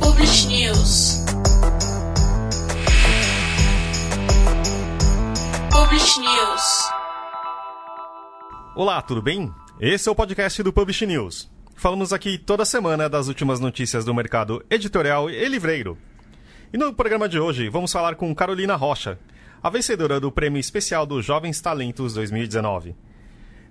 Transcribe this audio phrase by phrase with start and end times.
[0.00, 1.24] Publish News.
[5.70, 6.90] Publish News.
[8.74, 9.52] Olá, tudo bem?
[9.80, 11.50] Esse é o podcast do Publish News.
[11.74, 15.96] Falamos aqui toda semana das últimas notícias do mercado editorial e livreiro.
[16.72, 19.18] E no programa de hoje vamos falar com Carolina Rocha,
[19.62, 22.94] a vencedora do Prêmio Especial dos Jovens Talentos 2019.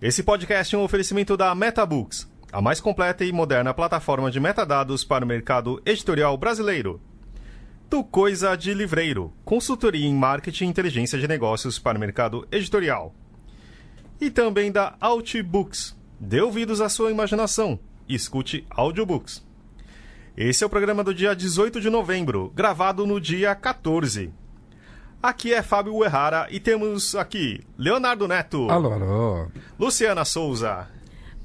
[0.01, 5.03] Esse podcast é um oferecimento da MetaBooks, a mais completa e moderna plataforma de metadados
[5.03, 7.01] para o mercado editorial brasileiro.
[7.89, 13.13] Do Coisa de Livreiro, consultoria em marketing e inteligência de negócios para o mercado editorial.
[14.21, 15.97] E também da Outbooks.
[16.17, 19.45] Dê ouvidos à sua imaginação e escute audiobooks.
[20.37, 24.31] Esse é o programa do dia 18 de novembro, gravado no dia 14.
[25.21, 28.69] Aqui é Fábio Uerrara e temos aqui Leonardo Neto.
[28.71, 29.47] Alô, alô.
[29.77, 30.87] Luciana Souza.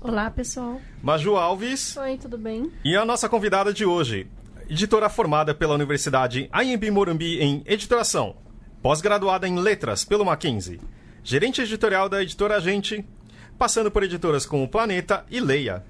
[0.01, 0.81] Olá, pessoal.
[1.03, 1.97] Maju Alves.
[1.97, 2.71] Oi, tudo bem?
[2.85, 4.29] E a nossa convidada de hoje,
[4.71, 8.37] editora formada pela Universidade Anhembi Morumbi em Editoração,
[8.81, 10.81] pós-graduada em Letras pelo Mackenzie,
[11.25, 13.05] gerente editorial da editora Gente,
[13.59, 15.83] passando por editoras como Planeta e Leia.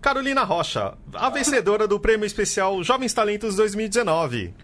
[0.00, 4.54] Carolina Rocha, a vencedora do Prêmio Especial Jovens Talentos 2019.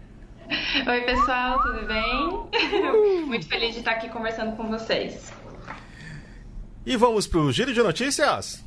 [0.87, 3.25] Oi, pessoal, tudo bem?
[3.25, 5.31] Muito feliz de estar aqui conversando com vocês.
[6.85, 8.63] E vamos para o Giro de Notícias?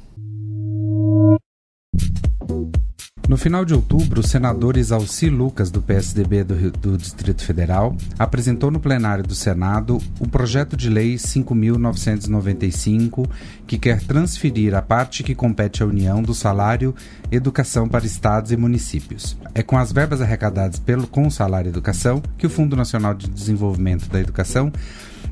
[3.28, 7.96] No final de outubro, o senador Isalci Lucas, do PSDB do, Rio, do Distrito Federal,
[8.16, 13.28] apresentou no plenário do Senado o projeto de lei 5.995,
[13.66, 16.94] que quer transferir a parte que compete à União do salário
[17.28, 19.36] educação para estados e municípios.
[19.56, 23.28] É com as verbas arrecadadas pelo, com o salário educação que o Fundo Nacional de
[23.28, 24.72] Desenvolvimento da Educação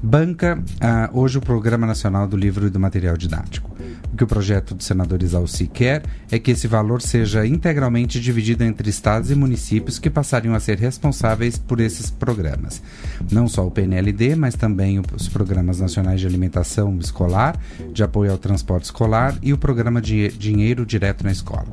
[0.02, 3.73] banca uh, hoje o Programa Nacional do Livro e do Material Didático.
[4.14, 8.62] O que o projeto do senador Isalci quer é que esse valor seja integralmente dividido
[8.62, 12.80] entre estados e municípios que passariam a ser responsáveis por esses programas.
[13.28, 17.58] Não só o PNLD, mas também os programas nacionais de alimentação escolar,
[17.92, 21.66] de apoio ao transporte escolar e o programa de Dinheiro Direto na Escola.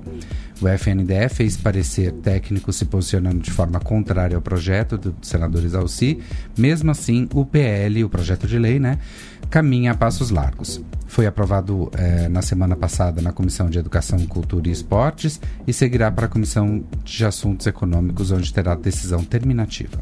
[0.59, 6.19] O FNDE fez parecer técnico se posicionando de forma contrária ao projeto do senador Isalci.
[6.56, 9.00] Mesmo assim, o PL, o projeto de lei, né,
[9.51, 10.81] caminha a passos largos.
[11.06, 16.09] Foi aprovado eh, na semana passada na Comissão de Educação, Cultura e Esportes e seguirá
[16.09, 20.00] para a Comissão de Assuntos Econômicos, onde terá decisão terminativa.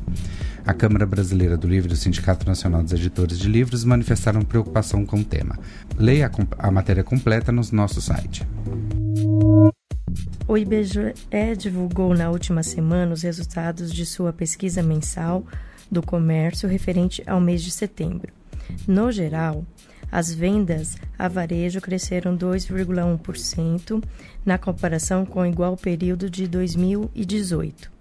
[0.64, 5.04] A Câmara Brasileira do Livro e o Sindicato Nacional dos Editores de Livros manifestaram preocupação
[5.04, 5.58] com o tema.
[5.98, 8.48] Leia a, a matéria completa no nosso site.
[10.48, 11.16] O IBGE
[11.58, 15.44] divulgou na última semana os resultados de sua pesquisa mensal
[15.90, 18.39] do comércio referente ao mês de setembro.
[18.88, 19.66] No geral,
[20.12, 24.04] as vendas a varejo cresceram 2,1%
[24.46, 27.92] na comparação com o igual período de 2018.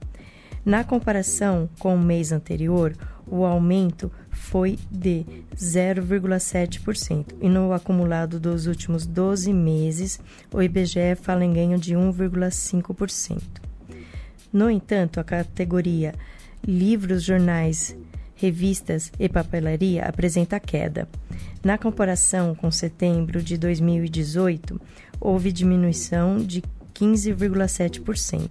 [0.65, 2.95] Na comparação com o mês anterior,
[3.27, 5.25] o aumento foi de
[5.55, 10.21] 0,7% e no acumulado dos últimos 12 meses,
[10.53, 13.43] o IBGE fala em ganho de 1,5%.
[14.53, 16.15] No entanto, a categoria
[16.67, 17.97] livros, jornais,
[18.39, 21.07] revistas e papelaria apresenta queda.
[21.63, 24.81] Na comparação com setembro de 2018,
[25.21, 26.63] houve diminuição de
[26.95, 28.49] 15,7%.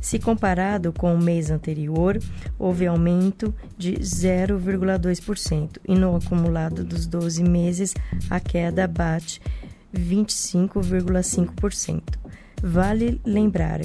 [0.00, 2.18] Se comparado com o mês anterior,
[2.58, 7.92] houve aumento de 0,2% e no acumulado dos 12 meses
[8.30, 9.42] a queda bate
[9.94, 12.18] 25,5%.
[12.62, 13.80] Vale lembrar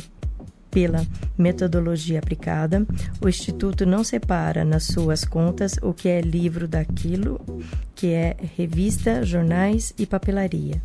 [0.75, 2.85] pela metodologia aplicada,
[3.21, 7.39] o Instituto não separa nas suas contas o que é livro daquilo
[7.95, 10.81] que é revista, jornais e papelaria.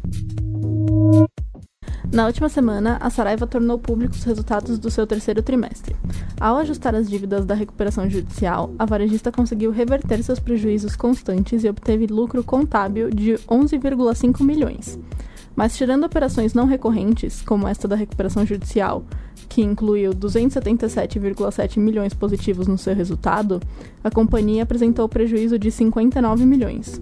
[2.12, 5.96] Na última semana, a Saraiva tornou públicos os resultados do seu terceiro trimestre.
[6.40, 11.68] Ao ajustar as dívidas da recuperação judicial, a varejista conseguiu reverter seus prejuízos constantes e
[11.68, 14.96] obteve lucro contábil de 11,5 milhões.
[15.54, 19.04] Mas tirando operações não recorrentes, como esta da recuperação judicial,
[19.48, 23.60] que incluiu 277,7 milhões positivos no seu resultado,
[24.02, 27.00] a companhia apresentou prejuízo de 59 milhões.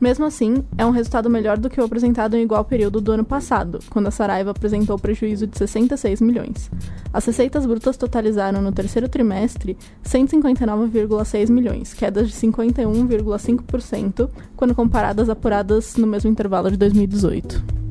[0.00, 3.24] Mesmo assim, é um resultado melhor do que o apresentado em igual período do ano
[3.24, 6.70] passado, quando a Saraiva apresentou prejuízo de 66 milhões.
[7.12, 15.96] As receitas brutas totalizaram no terceiro trimestre 159,6 milhões, quedas de 51,5% quando comparadas apuradas
[15.96, 17.83] no mesmo intervalo de 2018.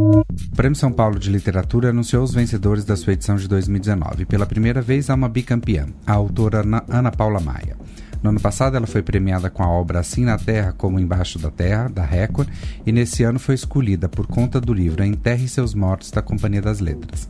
[0.00, 0.24] O
[0.54, 4.26] Prêmio São Paulo de Literatura anunciou os vencedores da sua edição de 2019.
[4.26, 7.76] Pela primeira vez, há uma bicampeã, a autora Ana Paula Maia.
[8.22, 11.50] No ano passado, ela foi premiada com a obra Assim na Terra como Embaixo da
[11.50, 12.48] Terra, da Record,
[12.86, 16.78] e nesse ano foi escolhida por conta do livro Enterre Seus Mortos, da Companhia das
[16.78, 17.28] Letras.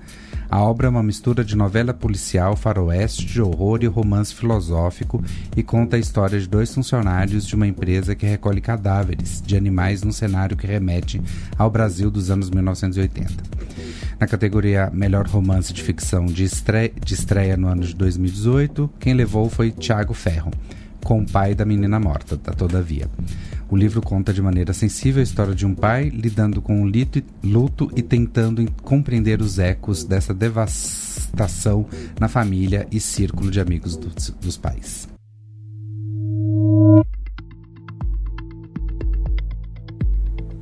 [0.51, 5.23] A obra é uma mistura de novela policial, faroeste, de horror e romance filosófico
[5.55, 10.03] e conta a história de dois funcionários de uma empresa que recolhe cadáveres de animais
[10.03, 11.21] num cenário que remete
[11.59, 13.31] ao Brasil dos anos 1980.
[14.19, 19.13] Na categoria Melhor Romance de Ficção de estreia, de estreia no ano de 2018, quem
[19.13, 20.51] levou foi Tiago Ferro,
[21.05, 23.09] com o pai da menina morta, da Todavia.
[23.71, 26.91] O livro conta de maneira sensível a história de um pai lidando com o
[27.43, 31.87] luto e tentando compreender os ecos dessa devastação
[32.19, 35.09] na família e círculo de amigos dos, dos pais.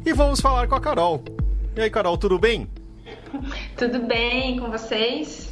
[0.04, 1.22] E vamos falar com a Carol.
[1.76, 2.68] E aí, Carol, tudo bem?
[3.76, 5.50] Tudo bem com vocês?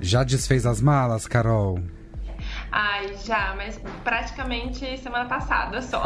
[0.00, 1.80] Já desfez as malas, Carol?
[2.78, 6.02] Ai, já, mas praticamente semana passada só.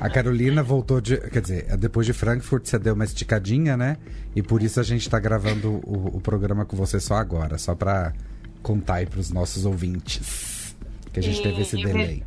[0.00, 1.18] a Carolina voltou de.
[1.18, 3.98] Quer dizer, depois de Frankfurt você deu uma esticadinha, né?
[4.34, 7.74] E por isso a gente tá gravando o, o programa com você só agora, só
[7.74, 8.14] pra
[8.62, 10.74] contar aí pros nossos ouvintes.
[11.12, 12.22] Que a gente Sim, teve esse delay.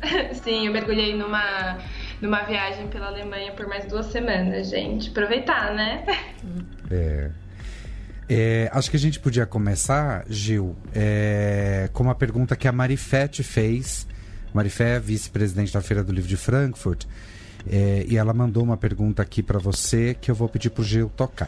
[0.44, 1.78] Sim, eu mergulhei numa,
[2.20, 5.10] numa viagem pela Alemanha por mais duas semanas, gente.
[5.10, 6.04] Aproveitar, né?
[6.88, 7.32] É.
[8.34, 13.28] É, acho que a gente podia começar, Gil, é, com uma pergunta que a Marifé
[13.28, 14.06] te fez.
[14.54, 17.04] Marifé é vice-presidente da Feira do Livro de Frankfurt.
[17.70, 20.84] É, e ela mandou uma pergunta aqui para você que eu vou pedir para o
[20.84, 21.46] Gil tocar.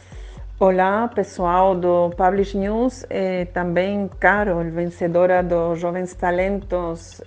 [0.61, 7.19] Olá, pessoal do Publish News, e também Carol, vencedora do Jovens Talentos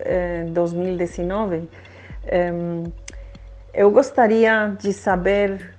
[0.54, 1.68] 2019.
[3.74, 5.77] Eu gostaria de saber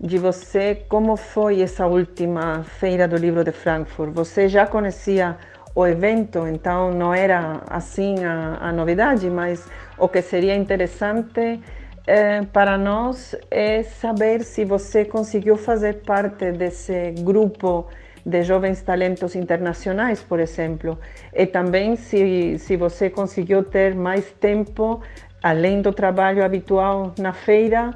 [0.00, 4.12] de você como foi essa última feira do livro de Frankfurt.
[4.12, 5.36] Você já conhecia
[5.74, 9.66] o evento, então não era assim a, a novidade, mas
[9.98, 11.60] o que seria interessante
[12.06, 17.86] eh, para nós é saber se você conseguiu fazer parte desse grupo
[18.24, 20.98] de jovens talentos internacionais, por exemplo,
[21.34, 25.00] e também se, se você conseguiu ter mais tempo,
[25.42, 27.90] além do trabalho habitual na feira,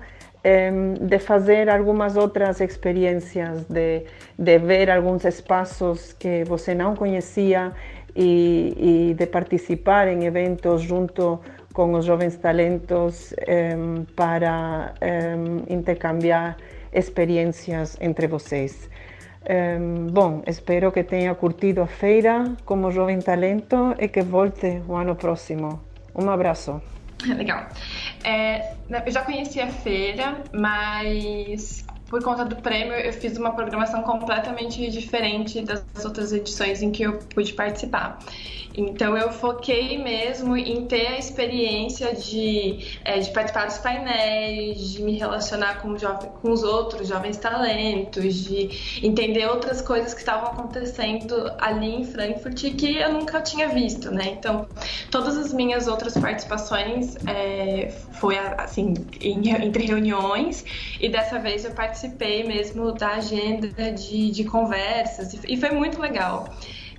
[1.00, 4.04] de fazer algumas outras experiências, de,
[4.38, 7.72] de ver alguns espaços que você não conhecia
[8.14, 11.40] e, e de participar em eventos junto
[11.72, 16.56] com os jovens talentos um, para um, intercambiar
[16.92, 18.90] experiências entre vocês.
[19.48, 24.94] Um, bom, espero que tenha curtido a feira como jovem talento e que volte o
[24.96, 25.80] ano próximo.
[26.14, 26.97] Um abraço.
[27.26, 27.68] Legal.
[28.24, 34.02] É, eu já conhecia a feira, mas por conta do prêmio, eu fiz uma programação
[34.02, 38.18] completamente diferente das outras edições em que eu pude participar.
[38.74, 45.02] Então, eu foquei mesmo em ter a experiência de, é, de participar dos painéis, de
[45.02, 45.94] me relacionar com,
[46.40, 52.76] com os outros jovens talentos, de entender outras coisas que estavam acontecendo ali em Frankfurt
[52.76, 54.36] que eu nunca tinha visto, né?
[54.38, 54.68] Então,
[55.10, 60.64] todas as minhas outras participações é, foi assim em, entre reuniões
[61.00, 66.00] e dessa vez eu participei participei mesmo da agenda de, de conversas e foi muito
[66.00, 66.48] legal.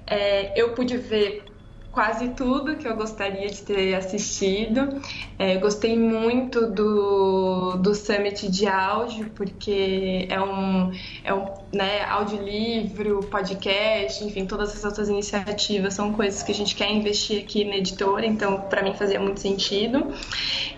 [0.06, 1.44] É, eu pude ver
[1.92, 5.02] quase tudo que eu gostaria de ter assistido.
[5.38, 10.92] É, gostei muito do, do Summit de áudio, porque é um,
[11.24, 16.76] é um né, audiolivro, podcast, enfim, todas essas outras iniciativas são coisas que a gente
[16.76, 20.14] quer investir aqui na editora, então para mim fazia muito sentido.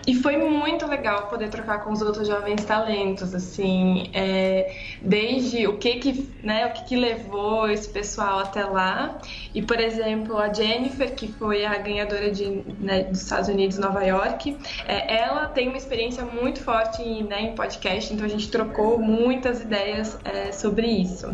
[0.06, 5.78] E foi muito legal poder trocar com os outros jovens talentos, assim, é, desde o
[5.78, 9.18] que que, né, o que que levou esse pessoal até lá.
[9.54, 14.04] E, por exemplo, a Jennifer, que foi a ganhadora de, né, dos Estados Unidos, Nova
[14.04, 14.56] York,
[14.86, 18.98] é, ela tem uma experiência muito forte em, né, em podcast, então a gente trocou
[18.98, 21.32] muitas ideias é, sobre isso.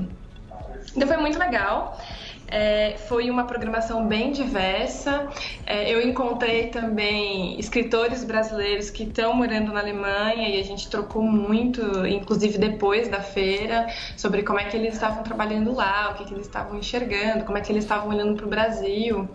[0.94, 1.98] Então foi muito legal.
[2.50, 5.28] É, foi uma programação bem diversa.
[5.66, 11.22] É, eu encontrei também escritores brasileiros que estão morando na Alemanha e a gente trocou
[11.22, 13.86] muito, inclusive depois da feira,
[14.16, 17.58] sobre como é que eles estavam trabalhando lá, o que, que eles estavam enxergando, como
[17.58, 19.28] é que eles estavam olhando para o Brasil.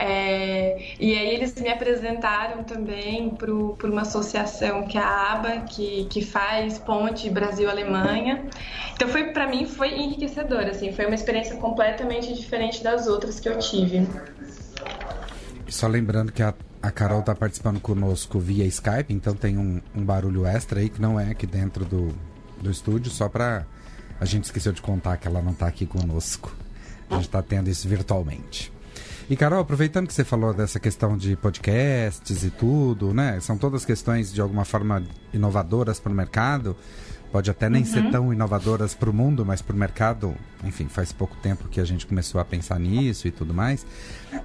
[0.00, 6.04] É, e aí eles me apresentaram também para uma associação que é a ABA, que,
[6.04, 8.46] que faz ponte Brasil-Alemanha.
[8.94, 13.48] Então foi para mim foi enriquecedor, assim, foi uma experiência completamente diferente das outras que
[13.48, 14.06] eu tive.
[15.66, 20.04] Só lembrando que a, a Carol está participando conosco via Skype, então tem um, um,
[20.04, 22.14] barulho extra aí que não é aqui dentro do,
[22.60, 23.66] do estúdio, só para
[24.20, 26.56] a gente esqueceu de contar que ela não está aqui conosco.
[27.10, 28.77] A gente está tendo isso virtualmente.
[29.30, 33.38] E Carol, aproveitando que você falou dessa questão de podcasts e tudo, né?
[33.40, 35.02] São todas questões de alguma forma
[35.34, 36.74] inovadoras para o mercado.
[37.30, 37.86] Pode até nem uhum.
[37.86, 41.78] ser tão inovadoras para o mundo, mas para o mercado, enfim, faz pouco tempo que
[41.78, 43.84] a gente começou a pensar nisso e tudo mais.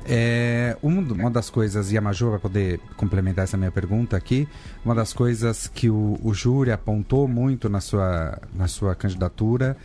[0.06, 4.50] É, uma das coisas, e a Maju vai poder complementar essa minha pergunta aqui,
[4.84, 9.78] uma das coisas que o, o júri apontou muito na sua, na sua candidatura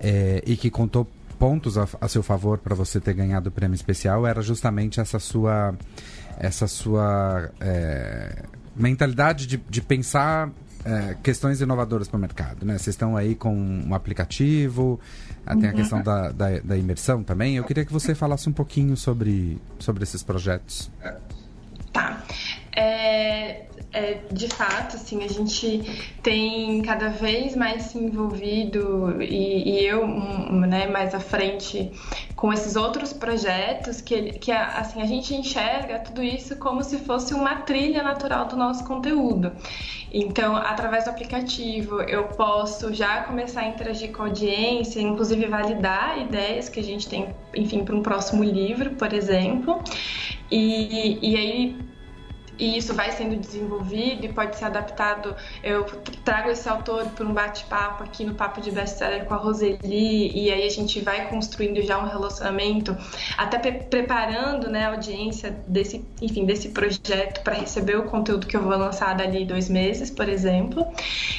[0.00, 1.06] é, e que contou
[1.38, 5.18] pontos a, a seu favor para você ter ganhado o prêmio especial era justamente essa
[5.18, 5.74] sua
[6.38, 8.44] essa sua é,
[8.76, 10.50] mentalidade de, de pensar
[10.84, 12.74] é, questões inovadoras para o mercado, né?
[12.78, 15.00] Vocês estão aí com um aplicativo,
[15.48, 15.60] uhum.
[15.60, 17.56] tem a questão da, da, da, imersão também.
[17.56, 20.90] Eu queria que você falasse um pouquinho sobre, sobre esses projetos.
[21.92, 22.22] Tá.
[22.80, 25.82] É, é, de fato, assim, a gente
[26.22, 31.90] tem cada vez mais se envolvido e, e eu, né, mais à frente
[32.36, 37.34] com esses outros projetos que, que assim, a gente enxerga tudo isso como se fosse
[37.34, 39.50] uma trilha natural do nosso conteúdo.
[40.12, 46.16] Então, através do aplicativo, eu posso já começar a interagir com a audiência, inclusive validar
[46.20, 49.82] ideias que a gente tem, enfim, para um próximo livro, por exemplo.
[50.50, 51.87] E, e aí
[52.58, 55.34] e isso vai sendo desenvolvido e pode ser adaptado.
[55.62, 55.84] Eu
[56.24, 60.50] trago esse autor para um bate-papo aqui no Papo de Best-Seller com a Roseli e
[60.50, 62.96] aí a gente vai construindo já um relacionamento,
[63.36, 68.56] até pre preparando né, a audiência desse, enfim, desse projeto para receber o conteúdo que
[68.56, 70.86] eu vou lançar dali dois meses, por exemplo.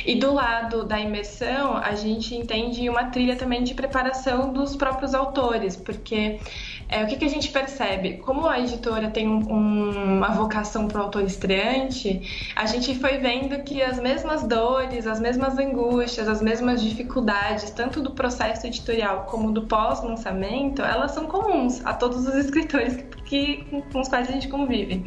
[0.06, 5.14] E do lado da imersão, a gente entende uma trilha também de preparação dos próprios
[5.14, 6.40] autores, porque
[6.88, 8.18] é, o que, que, a gente percebe?
[8.18, 13.62] Como a editora tem um, um, uma vocação para autor estreante, a gente foi vendo
[13.64, 19.52] que as mesmas dores, as mesmas angústias, as mesmas dificuldades, tanto do processo editorial como
[19.52, 24.32] do pós-lançamento, elas são comuns a todos os escritores que, que, com os quais a
[24.32, 25.04] gente convive.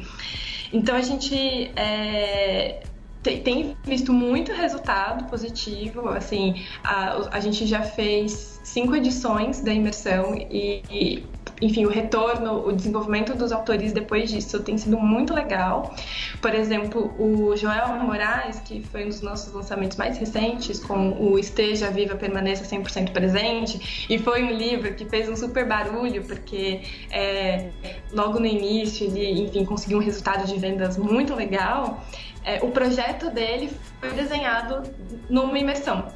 [0.73, 2.83] Então a gente é,
[3.23, 6.09] tem visto muito resultado positivo.
[6.09, 11.27] Assim, a, a gente já fez cinco edições da imersão e, e
[11.63, 15.95] enfim, o retorno, o desenvolvimento dos autores depois disso tem sido muito legal.
[16.41, 21.39] Por exemplo, o Joel Moraes, que foi um dos nossos lançamentos mais recentes, com o
[21.39, 26.81] Esteja Viva, Permaneça 100% Presente, e foi um livro que fez um super barulho, porque
[27.13, 27.71] é,
[28.13, 32.05] logo no início ele, enfim, conseguiu um resultado de vendas muito legal.
[32.45, 34.83] É, o projeto dele foi desenhado
[35.31, 36.11] numa imersão.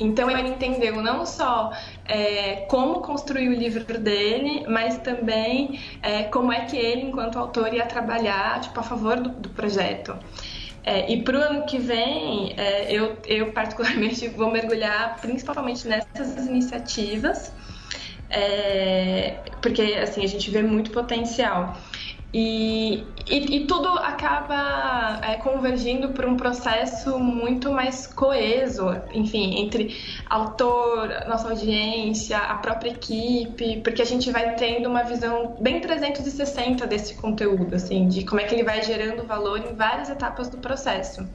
[0.00, 1.70] Então ele entendeu não só
[2.10, 7.72] é, como construir o livro dele, mas também é, como é que ele, enquanto autor,
[7.72, 10.18] ia trabalhar tipo, a favor do, do projeto.
[10.82, 16.46] É, e para o ano que vem, é, eu, eu particularmente vou mergulhar principalmente nessas
[16.46, 17.52] iniciativas,
[18.28, 21.76] é, porque assim a gente vê muito potencial.
[22.32, 29.96] E, e, e, tudo acaba é, convergindo para um processo muito mais coeso, enfim, entre
[30.28, 36.86] autor, nossa audiência, a própria equipe, porque a gente vai tendo uma visão bem 360
[36.86, 40.58] desse conteúdo, assim, de como é que ele vai gerando valor em várias etapas do
[40.58, 41.28] processo.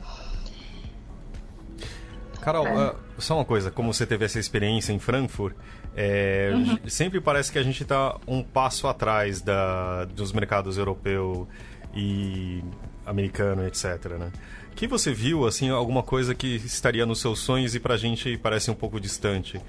[2.42, 2.92] Carol, é.
[2.92, 5.56] uh, só uma coisa, como você teve essa experiência em Frankfurt,
[5.96, 6.78] é, uhum.
[6.88, 11.48] Sempre parece que a gente está um passo atrás da, dos mercados europeu
[11.96, 12.62] e
[13.06, 14.18] americano, etc.
[14.20, 14.32] Né?
[14.75, 18.38] Que você viu, assim, alguma coisa que estaria nos seus sonhos e para a gente
[18.38, 19.62] parece um pouco distante?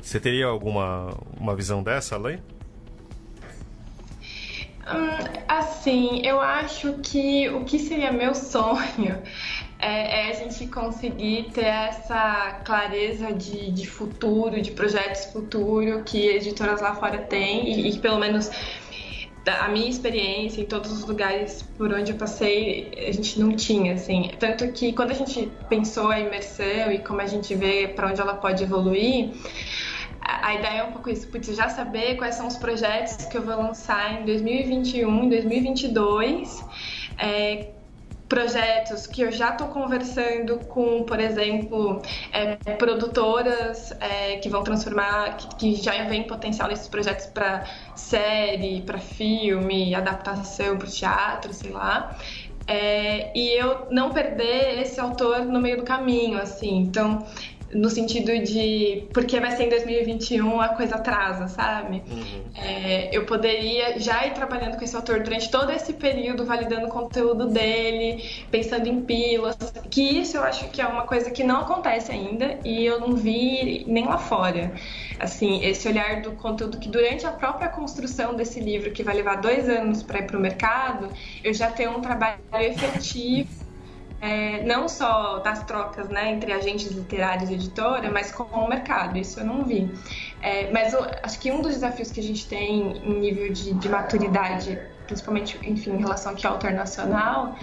[0.00, 2.38] Você teria alguma uma visão dessa, Lei?
[4.86, 9.22] Hum, assim, eu acho que o que seria meu sonho
[9.82, 16.28] é, é, a gente conseguir ter essa clareza de, de futuro, de projetos futuro que
[16.28, 18.48] editoras lá fora têm e, e pelo menos
[19.44, 23.94] a minha experiência em todos os lugares por onde eu passei, a gente não tinha,
[23.94, 24.30] assim.
[24.38, 28.20] Tanto que quando a gente pensou a imersão e como a gente vê para onde
[28.20, 29.30] ela pode evoluir,
[30.20, 33.42] a ideia é um pouco isso, putz, já saber quais são os projetos que eu
[33.42, 36.64] vou lançar em 2021, em 2022,
[37.18, 37.72] é,
[38.32, 42.00] projetos que eu já estou conversando com, por exemplo,
[42.32, 48.80] é, produtoras é, que vão transformar, que, que já vem potencial nesses projetos para série,
[48.86, 52.16] para filme, adaptação para teatro, sei lá.
[52.66, 56.78] É, e eu não perder esse autor no meio do caminho, assim.
[56.78, 57.26] Então,
[57.72, 62.02] no sentido de porque vai ser em 2021 a coisa atrasa, sabe?
[62.06, 62.42] Uhum.
[62.54, 66.90] É, eu poderia já ir trabalhando com esse autor durante todo esse período, validando o
[66.90, 69.56] conteúdo dele, pensando em pílulas,
[69.90, 73.16] que isso eu acho que é uma coisa que não acontece ainda e eu não
[73.16, 74.72] vi nem lá fora.
[75.18, 79.36] Assim, esse olhar do conteúdo que durante a própria construção desse livro, que vai levar
[79.36, 81.08] dois anos para ir para o mercado,
[81.42, 83.61] eu já tenho um trabalho efetivo
[84.22, 89.18] é, não só das trocas né, entre agentes literários e editora, mas com o mercado.
[89.18, 89.92] Isso eu não vi.
[90.40, 93.74] É, mas eu, acho que um dos desafios que a gente tem em nível de,
[93.74, 97.58] de maturidade, principalmente enfim, em relação aqui ao internacional,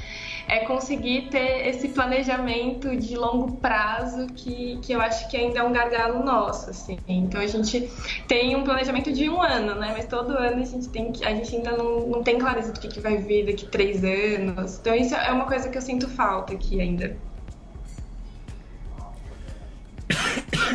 [0.49, 5.63] é conseguir ter esse planejamento de longo prazo que, que eu acho que ainda é
[5.63, 6.97] um gargalo nosso, assim.
[7.07, 7.87] Então a gente
[8.27, 9.93] tem um planejamento de um ano, né?
[9.95, 12.79] Mas todo ano a gente tem que, a gente ainda não, não tem clareza do
[12.79, 14.79] que, que vai vir daqui três anos.
[14.79, 17.15] Então isso é uma coisa que eu sinto falta aqui ainda.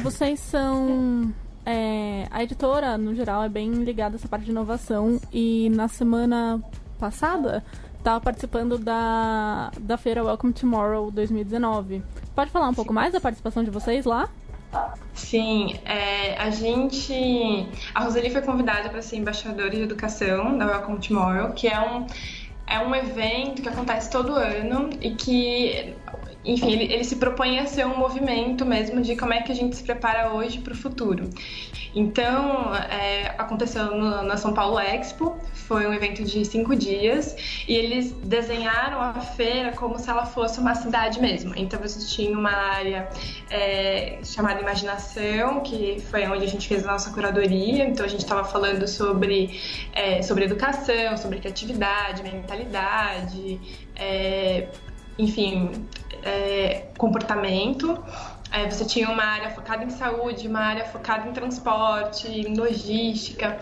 [0.05, 1.35] Vocês são
[1.67, 5.89] é, a editora, no geral, é bem ligada a essa parte de inovação e na
[5.89, 6.63] semana
[6.97, 7.65] passada
[8.05, 12.03] estava participando da, da feira Welcome Tomorrow 2019.
[12.35, 14.29] Pode falar um pouco mais da participação de vocês lá?
[15.15, 17.67] Sim, é, a gente.
[17.95, 22.07] A Roseli foi convidada para ser embaixadora de educação da Welcome Tomorrow, que é um,
[22.67, 25.95] é um evento que acontece todo ano e que
[26.45, 29.55] enfim, ele, ele, se propõe a ser um movimento mesmo de como é que a
[29.55, 31.31] gente se prepara hoje para o futuro.
[31.95, 37.37] Então, é, aconteceu no, na São Paulo Expo, foi um evento de cinco dias,
[37.69, 41.53] e eles desenharam a feira como se ela fosse uma cidade mesmo.
[41.57, 43.09] Então, você tinha uma área
[43.49, 47.85] é, chamada Imaginação, que foi onde a gente fez a nossa curadoria.
[47.85, 49.61] Então, a gente estava falando sobre,
[49.93, 53.61] é, sobre educação, sobre criatividade, mentalidade,
[53.95, 54.69] é,
[55.19, 55.87] enfim,
[56.23, 58.03] é, comportamento.
[58.53, 63.59] É, você tinha uma área focada em saúde, uma área focada em transporte, em logística.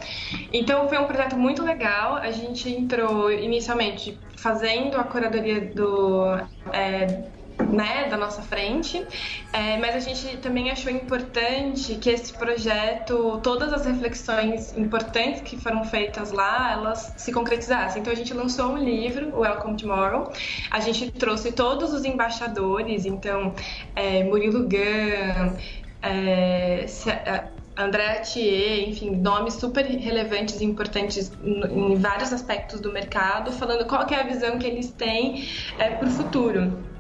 [0.53, 2.17] Então foi um projeto muito legal.
[2.17, 6.37] A gente entrou inicialmente fazendo a curadoria do
[6.73, 7.25] é,
[7.71, 9.05] né, da nossa frente,
[9.53, 15.57] é, mas a gente também achou importante que esse projeto, todas as reflexões importantes que
[15.57, 18.01] foram feitas lá, elas se concretizassem.
[18.01, 20.33] Então a gente lançou um livro, Welcome Tomorrow,
[20.71, 23.55] a gente trouxe todos os embaixadores, então
[23.95, 25.57] é, Murilo Gun,
[26.03, 27.45] é, é
[27.77, 34.07] André Thier, enfim, nomes super relevantes e importantes em vários aspectos do mercado, falando qual
[34.11, 35.49] é a visão que eles têm
[35.79, 36.92] é, para o futuro.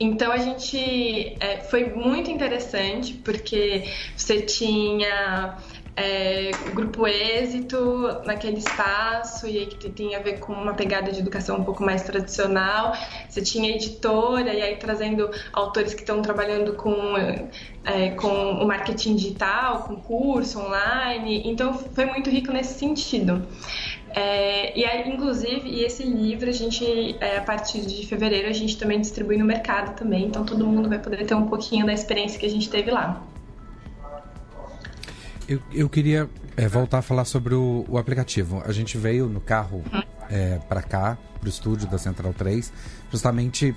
[0.00, 3.84] Então a gente é, foi muito interessante porque
[4.16, 5.58] você tinha
[5.94, 11.12] é, o grupo êxito naquele espaço e aí que tem a ver com uma pegada
[11.12, 12.94] de educação um pouco mais tradicional.
[13.28, 17.14] Você tinha editora e aí trazendo autores que estão trabalhando com,
[17.84, 21.42] é, com o marketing digital, com curso online.
[21.44, 23.46] Então foi muito rico nesse sentido.
[24.14, 28.52] É, e aí, inclusive, e esse livro a gente, é, a partir de fevereiro, a
[28.52, 31.92] gente também distribui no mercado também, então todo mundo vai poder ter um pouquinho da
[31.92, 33.22] experiência que a gente teve lá.
[35.48, 38.62] Eu, eu queria é, voltar a falar sobre o, o, aplicativo.
[38.64, 40.02] A gente veio no carro uhum.
[40.28, 42.72] é, para cá, para o estúdio da Central 3,
[43.10, 43.74] justamente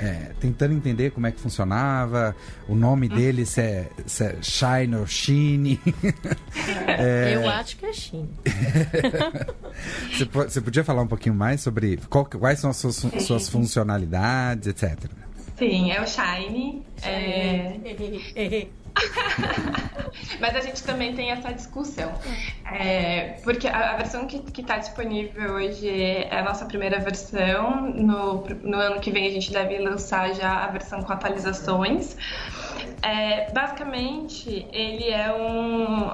[0.00, 2.34] é, tentando entender como é que funcionava,
[2.68, 3.14] o nome hum.
[3.14, 5.80] dele, se é, se é Shine ou Shine.
[6.86, 7.34] é...
[7.34, 8.28] Eu acho que é Shine.
[10.12, 14.68] você, você, podia falar um pouquinho mais sobre qual, quais são as suas, suas funcionalidades,
[14.68, 15.10] etc.
[15.58, 16.84] Sim, é o Shine.
[17.02, 18.66] É...
[20.40, 22.12] Mas a gente também tem essa discussão.
[22.70, 27.90] É, porque a, a, versão que está disponível hoje é a nossa primeira versão.
[27.90, 32.16] No, no, ano que vem a gente deve lançar já a versão com atualizações.
[33.02, 36.10] É, basicamente, ele é um.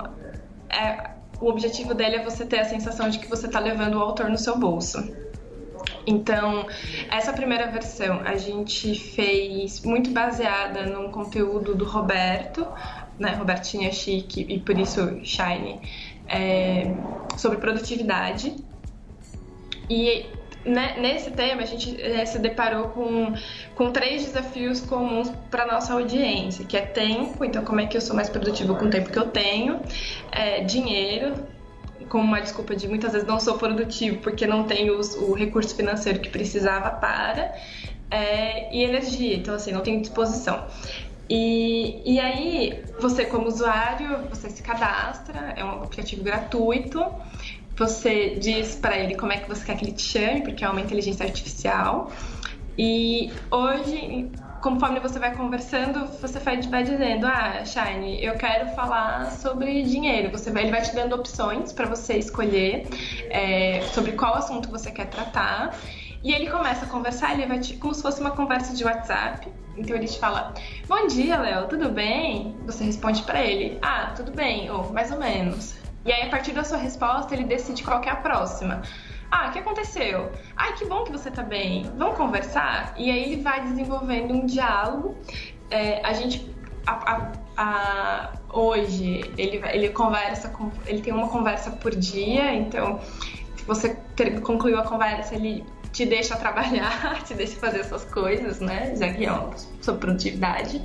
[0.71, 1.11] É,
[1.41, 4.29] o objetivo dele é você ter a sensação de que você está levando o autor
[4.29, 5.28] no seu bolso.
[6.09, 6.67] Então,
[7.11, 12.67] essa primeira versão a gente fez muito baseada num conteúdo do Roberto,
[13.19, 13.35] né?
[13.35, 15.83] Robertinha Chique e por isso Shine,
[16.27, 16.95] é,
[17.37, 18.57] sobre produtividade.
[19.91, 20.25] E
[20.65, 23.35] né, nesse tema a gente é, se deparou com,
[23.75, 28.01] com três desafios comuns para nossa audiência, que é tempo, então como é que eu
[28.01, 29.79] sou mais produtivo com o tempo que eu tenho,
[30.33, 31.35] é, dinheiro,
[32.09, 35.75] com uma desculpa de muitas vezes não sou produtivo porque não tenho os, o recurso
[35.75, 37.55] financeiro que precisava para,
[38.11, 40.67] é, e energia, então assim, não tenho disposição.
[41.31, 47.05] E, e aí, você como usuário, você se cadastra, é um aplicativo gratuito,
[47.77, 50.69] você diz para ele como é que você quer que ele te chame, porque é
[50.69, 52.11] uma inteligência artificial.
[52.79, 59.31] E hoje, conforme você vai conversando, você vai, vai dizendo, ah, Shine, eu quero falar
[59.33, 60.31] sobre dinheiro.
[60.31, 62.87] Você vai, ele vai te dando opções para você escolher
[63.31, 65.75] é, sobre qual assunto você quer tratar.
[66.23, 69.49] E ele começa a conversar, ele vai te, como se fosse uma conversa de WhatsApp.
[69.77, 70.53] Então ele te fala:
[70.89, 72.57] Bom dia, Léo, tudo bem?
[72.67, 75.77] Você responde para ele: Ah, tudo bem, ou mais ou menos.
[76.05, 78.83] E aí, a partir da sua resposta, ele decide qual é a próxima.
[79.31, 80.33] Ah, o que aconteceu?
[80.57, 81.91] Ai, que bom que você tá bem.
[81.97, 82.95] Vamos conversar?
[82.97, 85.17] E aí ele vai desenvolvendo um diálogo.
[85.71, 86.57] É, a gente.
[86.87, 90.71] A, a, a, hoje ele, ele conversa com.
[90.87, 93.01] Ele tem uma conversa por dia, então
[93.57, 98.61] se você ter, concluiu a conversa, ele te deixa trabalhar, te deixa fazer essas coisas,
[98.61, 98.95] né?
[98.97, 99.55] Já que é uma
[99.99, 100.81] produtividade.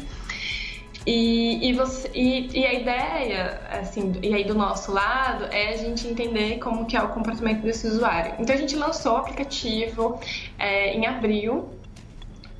[1.05, 5.77] E, e, você, e, e, a ideia, assim, e aí do nosso lado, é a
[5.77, 8.35] gente entender como que é o comportamento desse usuário.
[8.39, 10.19] Então a gente lançou o aplicativo
[10.57, 11.69] é, em abril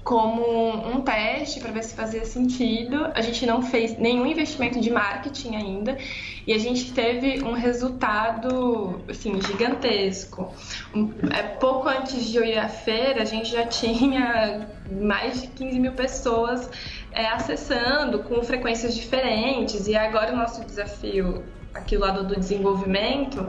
[0.04, 3.08] como um teste para ver se fazia sentido.
[3.16, 5.98] A gente não fez nenhum investimento de marketing ainda
[6.46, 10.54] e a gente teve um resultado assim gigantesco.
[10.94, 15.48] Um, é, pouco antes de eu ir à feira, a gente já tinha mais de
[15.48, 16.70] 15 mil pessoas
[17.14, 19.88] é, acessando com frequências diferentes.
[19.88, 23.48] E agora o nosso desafio aqui do lado do desenvolvimento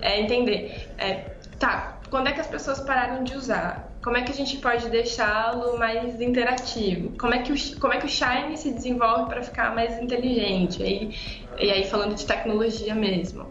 [0.00, 3.92] é entender, é, tá, quando é que as pessoas pararam de usar?
[4.02, 7.16] Como é que a gente pode deixá-lo mais interativo?
[7.18, 10.82] Como é que o, como é que o Shine se desenvolve para ficar mais inteligente?
[10.82, 11.16] E aí,
[11.58, 13.46] e aí falando de tecnologia mesmo.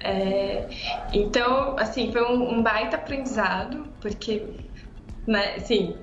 [0.00, 0.68] É,
[1.12, 4.42] então, assim, foi um, um baita aprendizado, porque,
[5.26, 5.96] né, assim,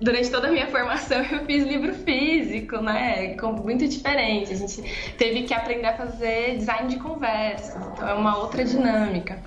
[0.00, 3.36] durante toda a minha formação eu fiz livro físico, né?
[3.62, 4.52] Muito diferente.
[4.52, 4.82] A gente
[5.16, 9.42] teve que aprender a fazer design de conversa, então é uma outra dinâmica.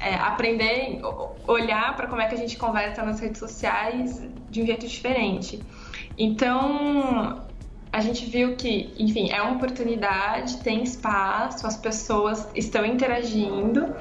[0.00, 1.00] É, aprender,
[1.46, 5.64] olhar para como é que a gente conversa nas redes sociais de um jeito diferente.
[6.16, 7.47] Então,
[7.92, 13.94] a gente viu que, enfim, é uma oportunidade, tem espaço, as pessoas estão interagindo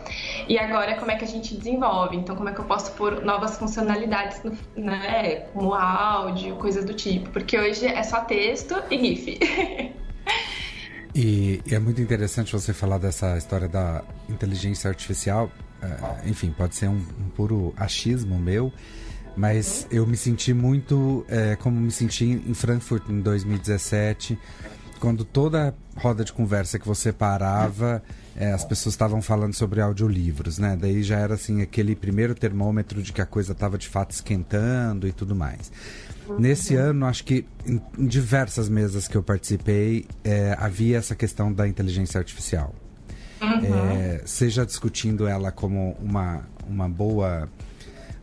[0.47, 2.17] e agora como é que a gente desenvolve?
[2.17, 6.93] Então, como é que eu posso pôr novas funcionalidades, no, né, como áudio, coisas do
[6.93, 7.29] tipo?
[7.29, 9.39] Porque hoje é só texto e GIF.
[11.15, 15.49] e, e é muito interessante você falar dessa história da inteligência artificial.
[15.81, 18.73] Uh, enfim, pode ser um, um puro achismo meu,
[19.37, 24.37] mas eu me senti muito é, como me senti em Frankfurt em 2017,
[24.99, 28.01] quando toda roda de conversa que você parava,
[28.35, 30.77] é, as pessoas estavam falando sobre audiolivros, né?
[30.79, 35.07] Daí já era assim aquele primeiro termômetro de que a coisa estava de fato esquentando
[35.07, 35.71] e tudo mais.
[36.37, 41.67] Nesse ano, acho que em, diversas mesas que eu participei, é, havia essa questão da
[41.67, 42.73] inteligência artificial.
[43.41, 43.99] Uhum.
[43.99, 47.47] É, seja discutindo ela como uma, uma boa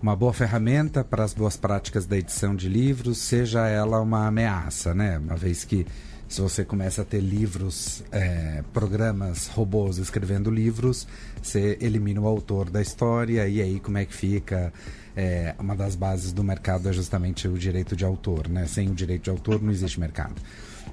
[0.04, 4.92] uma boa ferramenta para as boas práticas da edição de livros, seja ela uma ameaça,
[4.92, 5.16] né?
[5.16, 5.86] Uma vez que
[6.28, 11.08] se você começa a ter livros, é, programas, robôs escrevendo livros,
[11.42, 14.74] você elimina o autor da história e aí como é que fica?
[15.16, 18.66] É, uma das bases do mercado é justamente o direito de autor, né?
[18.66, 20.34] Sem o direito de autor não existe mercado.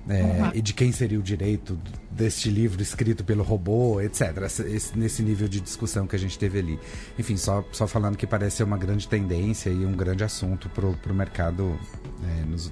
[0.10, 0.52] É, uhum.
[0.56, 4.38] E de quem seria o direito deste livro escrito pelo robô, etc.
[4.66, 6.80] Esse, nesse nível de discussão que a gente teve ali.
[7.20, 11.12] Enfim, só, só falando que parece ser uma grande tendência e um grande assunto para
[11.12, 11.80] o mercado.
[12.28, 12.72] É, nos,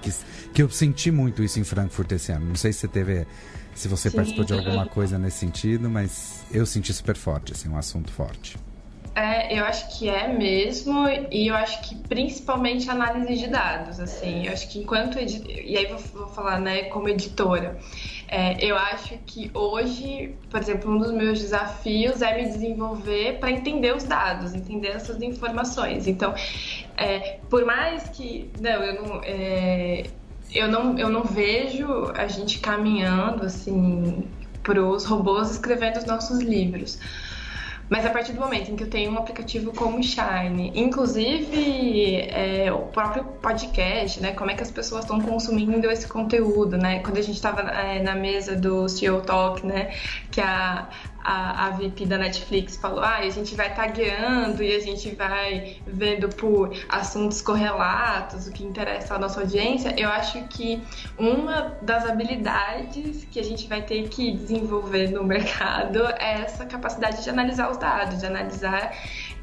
[0.00, 0.12] que,
[0.52, 2.46] que eu senti muito isso em Frankfurt esse ano.
[2.46, 3.26] Não sei se você teve.
[3.74, 4.16] Se você Sim.
[4.16, 8.58] participou de alguma coisa nesse sentido, mas eu senti super forte, assim, um assunto forte.
[9.14, 14.46] É, eu acho que é mesmo, e eu acho que principalmente análise de dados, assim,
[14.46, 17.78] eu acho que enquanto, e aí vou, vou falar, né, como editora,
[18.26, 23.50] é, eu acho que hoje, por exemplo, um dos meus desafios é me desenvolver para
[23.50, 26.34] entender os dados, entender essas informações, então,
[26.96, 30.04] é, por mais que, não, eu não, é,
[30.54, 34.26] eu não, eu não vejo a gente caminhando, assim,
[34.62, 36.98] para os robôs escrevendo os nossos livros,
[37.92, 42.72] mas a partir do momento em que eu tenho um aplicativo como Shine, inclusive é,
[42.72, 44.32] o próprio podcast, né?
[44.32, 47.00] Como é que as pessoas estão consumindo esse conteúdo, né?
[47.00, 49.94] Quando a gente estava é, na mesa do CEO Talk, né?
[50.30, 50.88] Que a,
[51.22, 55.76] a, a VP da Netflix falou, ah, a gente vai tagueando e a gente vai
[55.86, 60.82] vendo por assuntos correlatos, o que interessa à nossa audiência, eu acho que
[61.18, 67.22] uma das habilidades que a gente vai ter que desenvolver no mercado é essa capacidade
[67.22, 68.92] de analisar os dados, de analisar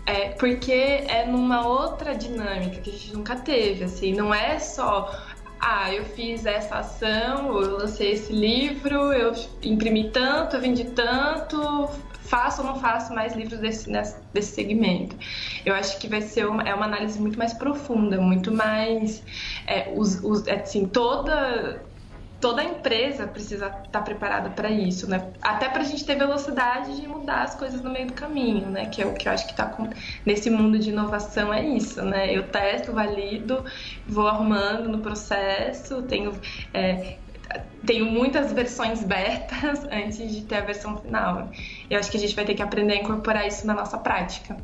[0.06, 5.16] é, porque é numa outra dinâmica que a gente nunca teve, assim, não é só
[5.60, 11.90] ah, eu fiz essa ação, eu lancei esse livro, eu imprimi tanto, eu vendi tanto,
[12.30, 13.92] faço ou não faço mais livros desse,
[14.34, 15.18] desse segmento.
[15.66, 19.24] Eu acho que vai ser uma, é uma análise muito mais profunda, muito mais.
[19.68, 21.82] É, os, os, assim, toda
[22.40, 25.32] toda empresa precisa estar preparada para isso, né?
[25.42, 28.86] Até para a gente ter velocidade de mudar as coisas no meio do caminho, né?
[28.86, 29.76] Que é o que eu acho que está
[30.26, 32.36] nesse mundo de inovação é isso, né?
[32.36, 33.64] Eu testo, valido,
[34.08, 36.34] vou arrumando no processo, tenho
[36.74, 37.18] é,
[37.86, 41.50] tenho muitas versões betas antes de ter a versão final.
[41.90, 44.58] Eu acho que a gente vai ter que aprender a incorporar isso na nossa prática.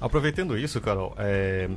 [0.00, 1.68] Aproveitando isso, Carol, é...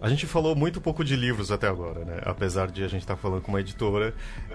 [0.00, 2.20] A gente falou muito pouco de livros até agora, né?
[2.24, 4.14] Apesar de a gente estar tá falando com uma editora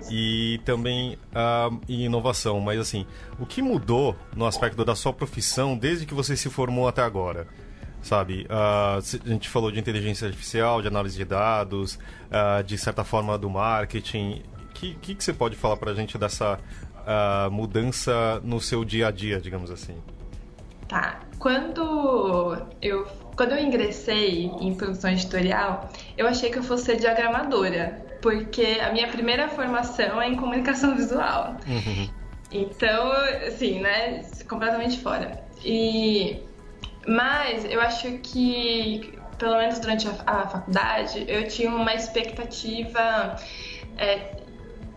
[0.09, 2.61] e também uh, em inovação.
[2.61, 3.05] Mas assim,
[3.37, 7.45] o que mudou no aspecto da sua profissão desde que você se formou até agora?
[8.01, 13.03] Sabe, uh, a gente falou de inteligência artificial, de análise de dados, uh, de certa
[13.03, 14.43] forma do marketing.
[14.69, 16.59] O que, que, que, você pode falar para a gente dessa
[17.51, 19.95] mudança no seu dia a dia, digamos assim?
[20.87, 21.19] Tá.
[21.37, 28.05] Quando eu quando eu ingressei em produção editorial, eu achei que eu fosse ser diagramadora,
[28.21, 31.57] porque a minha primeira formação é em comunicação visual.
[31.67, 32.09] Uhum.
[32.51, 33.11] Então,
[33.47, 35.43] assim, né, completamente fora.
[35.63, 36.41] E
[37.05, 43.35] mas eu acho que pelo menos durante a, a faculdade, eu tinha uma expectativa
[43.97, 44.37] é,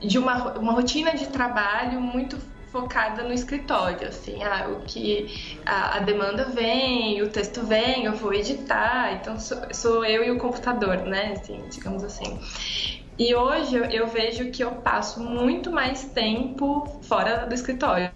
[0.00, 2.38] de uma, uma rotina de trabalho muito
[2.76, 8.12] focada no escritório, assim, ah, o que a, a, demanda vem, o texto vem, eu
[8.12, 12.38] vou editar, então sou, sou eu e o computador, né, assim, digamos assim.
[13.18, 18.10] E hoje eu, vejo que eu passo muito mais tempo fora do escritório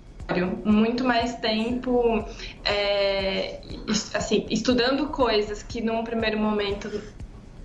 [0.65, 2.25] muito mais tempo
[2.65, 3.61] é,
[4.15, 7.03] assim, estudando coisas que num primeiro momento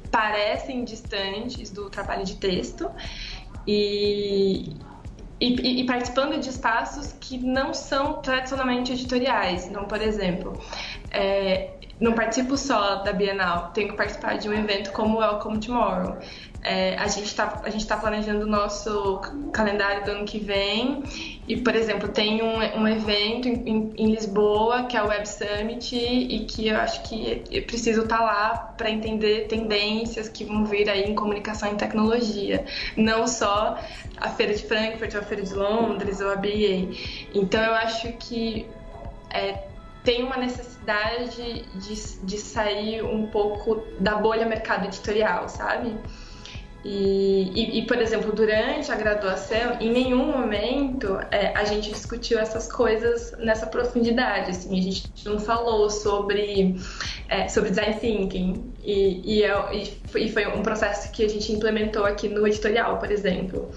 [0.09, 2.89] parecem distantes do trabalho de texto
[3.67, 4.75] e,
[5.39, 9.67] e, e, participando de espaços que não são tradicionalmente editoriais.
[9.67, 10.57] Então, por exemplo,
[11.11, 15.59] é, não participo só da Bienal, tenho que participar de um evento como o Welcome
[15.59, 16.17] Tomorrow.
[16.61, 19.21] É, a gente está tá planejando o nosso
[19.53, 21.03] calendário do ano que vem
[21.47, 25.95] e, por exemplo, tem um, um evento em, em, Lisboa que é o Web Summit
[25.95, 30.65] e que eu acho que eu preciso estar tá lá para entender tendências que vão
[30.65, 32.65] vir aí em comunicação e tecnologia,
[32.97, 33.77] não só
[34.17, 36.95] a feira de Frankfurt ou a feira de Londres ou a BA.
[37.31, 38.65] Então eu acho que
[39.29, 39.65] é,
[40.05, 45.97] tem uma necessidade de, de sair um pouco da bolha mercado editorial, sabe?
[46.87, 52.37] E, e, e, por exemplo, durante a graduação, em nenhum momento é, a gente discutiu
[52.37, 54.51] essas coisas nessa profundidade.
[54.51, 56.75] Assim, a gente não falou sobre,
[57.27, 58.71] é, sobre design thinking.
[58.83, 63.71] E, e, e foi um processo que a gente implementou aqui no editorial, por exemplo.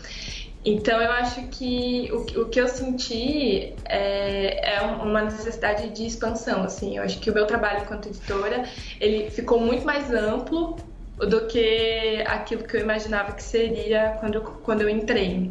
[0.64, 6.62] Então eu acho que o, o que eu senti é, é, uma necessidade de expansão,
[6.62, 6.96] assim.
[6.96, 8.68] Eu acho que o meu trabalho enquanto editora
[9.00, 10.76] ele ficou muito mais amplo
[11.16, 15.50] do que aquilo que eu imaginava que seria quando quando eu entrei.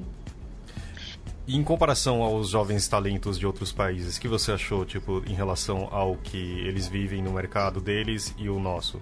[1.47, 5.33] E em comparação aos jovens talentos de outros países, o que você achou, tipo, em
[5.33, 9.01] relação ao que eles vivem no mercado deles e o nosso?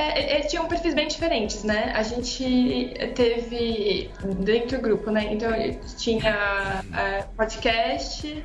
[0.00, 1.92] É, eles tinham perfis bem diferentes, né?
[1.94, 5.28] A gente teve dentro do grupo, né?
[5.30, 5.50] Então
[5.98, 8.42] tinha é, podcast,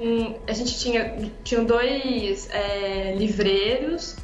[0.00, 4.16] um, a gente tinha tinha dois é, livreiros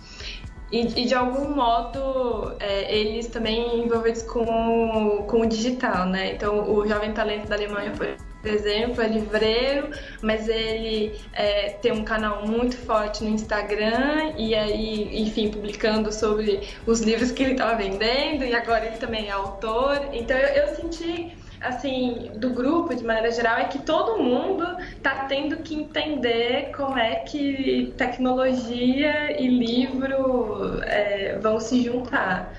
[0.73, 6.33] e, e, de algum modo é, eles também envolvidos com, com o digital, né?
[6.33, 8.17] Então o Jovem Talento da Alemanha, por
[8.49, 9.91] exemplo, é livreiro,
[10.23, 16.69] mas ele é, tem um canal muito forte no Instagram e aí, enfim, publicando sobre
[16.87, 20.09] os livros que ele estava vendendo e agora ele também é autor.
[20.13, 24.65] Então eu, eu senti assim, do grupo, de maneira geral, é que todo mundo
[24.97, 32.55] está tendo que entender como é que tecnologia e livro é, vão se juntar.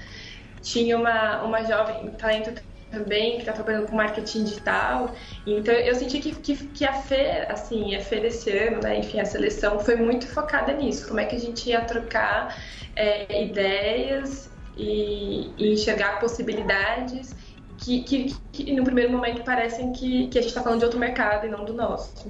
[0.61, 2.51] Tinha uma, uma jovem talento
[2.95, 5.13] também que está trabalhando com marketing digital.
[5.45, 9.19] Então eu senti que, que, que a FE, assim, a FE desse ano, né, enfim,
[9.19, 11.07] a seleção foi muito focada nisso.
[11.07, 12.57] Como é que a gente ia trocar
[12.95, 17.35] é, ideias e, e enxergar possibilidades
[17.77, 20.99] que, que, que, no primeiro momento parecem que, que a gente está falando de outro
[20.99, 22.29] mercado e não do nosso.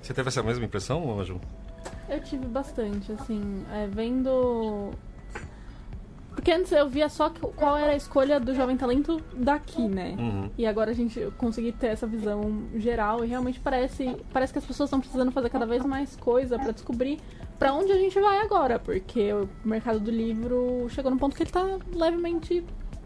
[0.00, 1.40] Você teve essa mesma impressão, Maju?
[2.08, 4.92] Eu tive bastante, assim, é, vendo.
[6.36, 10.14] Porque antes eu via só qual era a escolha do jovem talento daqui, né?
[10.18, 10.50] Uhum.
[10.58, 14.66] E agora a gente conseguir ter essa visão geral e realmente parece, parece que as
[14.66, 17.18] pessoas estão precisando fazer cada vez mais coisa para descobrir
[17.58, 21.42] para onde a gente vai agora, porque o mercado do livro chegou no ponto que
[21.42, 22.62] ele tá levemente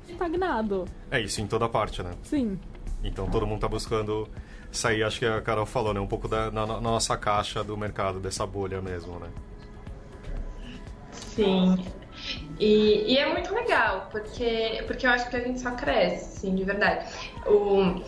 [0.09, 0.87] estagnado.
[1.09, 2.11] É isso em toda parte, né?
[2.25, 2.59] Sim.
[3.05, 4.29] Então todo mundo está buscando
[4.73, 6.01] sair, acho que a Carol falou, né?
[6.01, 9.29] Um pouco da na, na nossa caixa do mercado, dessa bolha mesmo, né?
[11.13, 11.79] Sim.
[12.61, 16.55] E, e, é muito legal, porque, porque eu acho que a gente só cresce, sim,
[16.55, 17.07] de verdade.
[17.47, 18.03] O,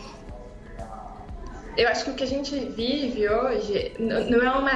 [1.76, 4.70] eu acho que o que a gente vive hoje não é uma.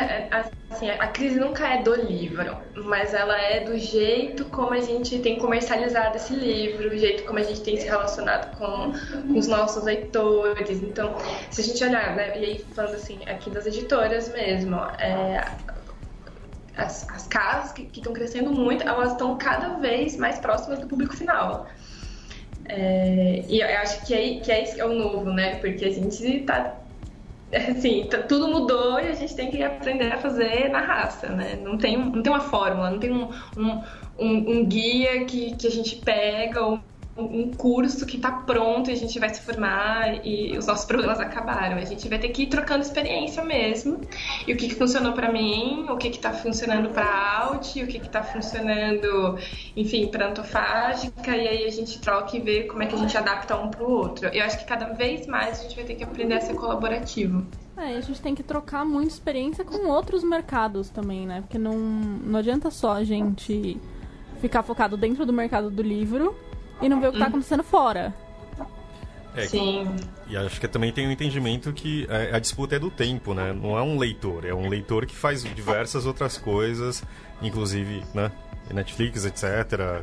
[0.71, 5.19] Assim, a crise nunca é do livro, mas ela é do jeito como a gente
[5.19, 9.47] tem comercializado esse livro, o jeito como a gente tem se relacionado com, com os
[9.47, 10.83] nossos leitores.
[10.83, 11.15] Então,
[11.51, 15.45] se a gente olhar, né, e aí falando assim, aqui das editoras mesmo, é,
[16.77, 21.17] as, as casas que estão crescendo muito, elas estão cada vez mais próximas do público
[21.17, 21.67] final.
[22.67, 25.57] É, e eu acho que é, que é, é o novo, né?
[25.57, 26.75] Porque a gente está
[27.71, 31.59] assim, tudo mudou e a gente tem que aprender a fazer na raça, né?
[31.63, 33.83] Não tem, não tem uma fórmula, não tem um, um,
[34.19, 36.81] um, um guia que, que a gente pega ou
[37.17, 41.19] um curso que está pronto e a gente vai se formar e os nossos problemas
[41.19, 41.77] acabaram.
[41.79, 44.01] A gente vai ter que ir trocando experiência mesmo.
[44.47, 47.97] E o que, que funcionou para mim, o que está funcionando para Alt, o que
[47.97, 49.39] está funcionando,
[49.75, 53.17] enfim, para Antofágica, e aí a gente troca e vê como é que a gente
[53.17, 54.29] adapta um para o outro.
[54.29, 57.47] Eu acho que cada vez mais a gente vai ter que aprender a ser colaborativo.
[57.79, 61.43] É, a gente tem que trocar muita experiência com outros mercados também, né?
[61.43, 63.79] Porque não, não adianta só a gente
[64.41, 66.35] ficar focado dentro do mercado do livro
[66.81, 67.29] e não ver o que está hum.
[67.29, 68.15] acontecendo fora.
[69.37, 69.95] É, Sim.
[70.29, 73.53] E acho que também tem um entendimento que a, a, disputa é do tempo, né?
[73.53, 77.05] Não é um leitor, é um leitor que faz diversas outras coisas,
[77.43, 78.33] inclusive, né?
[78.73, 80.03] Netflix, etc.,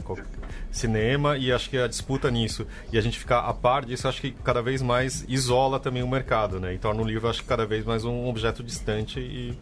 [0.71, 4.21] cinema, e acho que a disputa nisso e a gente ficar a par disso, acho
[4.21, 6.73] que cada vez mais isola também o mercado, né?
[6.73, 9.57] E torna o livro, acho que cada vez mais um objeto distante e.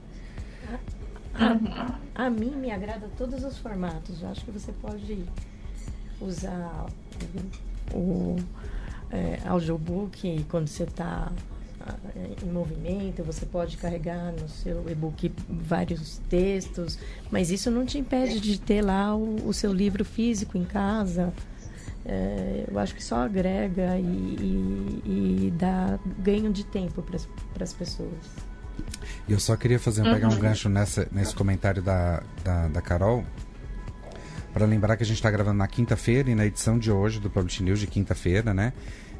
[1.34, 4.22] A, a mim me agrada todos os formatos.
[4.22, 5.26] Eu acho que você pode
[6.22, 6.86] usar
[7.94, 8.38] o
[9.12, 11.32] é, audiobook quando você está
[12.16, 16.98] é, em movimento, você pode carregar no seu e-book vários textos,
[17.30, 21.34] mas isso não te impede de ter lá o, o seu livro físico em casa.
[22.06, 27.04] É, eu acho que só agrega e, e, e dá ganho de tempo
[27.54, 28.10] para as pessoas.
[29.30, 30.40] Eu só queria fazer pegar um uhum.
[30.40, 33.24] gancho nessa, nesse comentário da, da, da Carol,
[34.54, 37.30] para lembrar que a gente está gravando na quinta-feira e na edição de hoje do
[37.30, 38.74] Publish News de quinta-feira, né?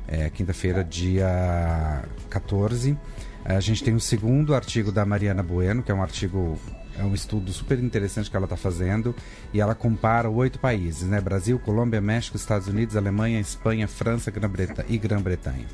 [0.08, 2.98] É, quinta-feira, dia 14.
[3.46, 6.60] A gente tem o segundo artigo da Mariana Bueno, que é um artigo,
[6.98, 9.16] é um estudo super interessante que ela está fazendo,
[9.54, 11.20] e ela compara oito países, né?
[11.22, 14.50] Brasil, Colômbia, México, Estados Unidos, Alemanha, Espanha, França Grã
[14.88, 15.66] e Grã-Bretanha.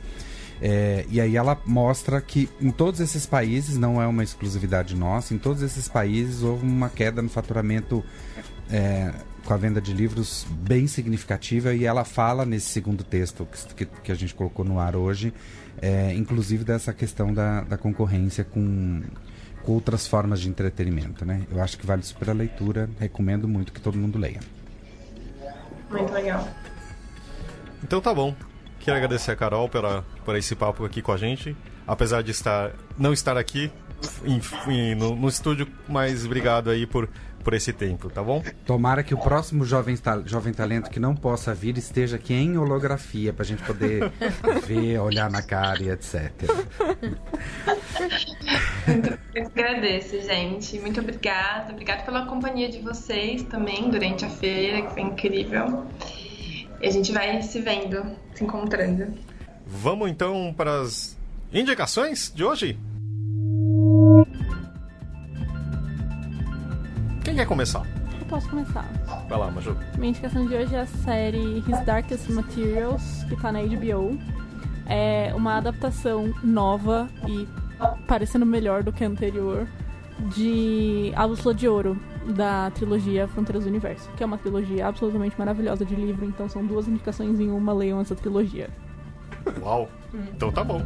[0.61, 5.33] É, e aí ela mostra que em todos esses países, não é uma exclusividade nossa,
[5.33, 8.03] em todos esses países houve uma queda no faturamento
[8.69, 9.13] é,
[9.47, 14.11] com a venda de livros bem significativa e ela fala nesse segundo texto que, que
[14.11, 15.33] a gente colocou no ar hoje,
[15.81, 19.03] é, inclusive dessa questão da, da concorrência com,
[19.63, 21.23] com outras formas de entretenimento.
[21.23, 21.43] Né?
[21.49, 24.41] Eu acho que vale super a leitura, recomendo muito que todo mundo leia.
[25.89, 26.45] Muito legal.
[27.81, 28.35] Então tá bom.
[28.81, 31.55] Quero agradecer a Carol pela, por esse papo aqui com a gente.
[31.87, 33.71] Apesar de estar não estar aqui
[34.25, 37.07] em, em, no, no estúdio, mas obrigado aí por
[37.47, 38.43] por esse tempo, tá bom?
[38.65, 42.57] Tomara que o próximo jovem, ta jovem talento que não possa vir esteja aqui em
[42.57, 44.11] holografia pra gente poder
[44.67, 46.29] ver, olhar na cara e etc.
[49.33, 50.77] Eu agradeço, gente.
[50.81, 51.71] Muito obrigada.
[51.71, 55.85] Obrigada pela companhia de vocês também durante a feira, que foi incrível.
[56.81, 59.13] E a gente vai se vendo, se encontrando.
[59.65, 61.17] Vamos então para as
[61.53, 62.77] indicações de hoje?
[67.27, 67.85] Quem quer começar?
[68.21, 68.85] Eu posso começar.
[69.27, 69.75] Vai lá, Maju.
[69.97, 74.17] Minha indicação de hoje é a série His Darkest Materials, que tá na HBO.
[74.85, 77.45] É uma adaptação nova e
[78.07, 79.67] parecendo melhor do que a anterior
[80.33, 81.99] de A Bússola de Ouro,
[82.33, 86.65] da trilogia Fronteiras do Universo, que é uma trilogia absolutamente maravilhosa de livro, então são
[86.65, 88.69] duas indicações em uma, leiam essa trilogia.
[89.61, 89.89] Uau!
[90.33, 90.81] Então tá bom.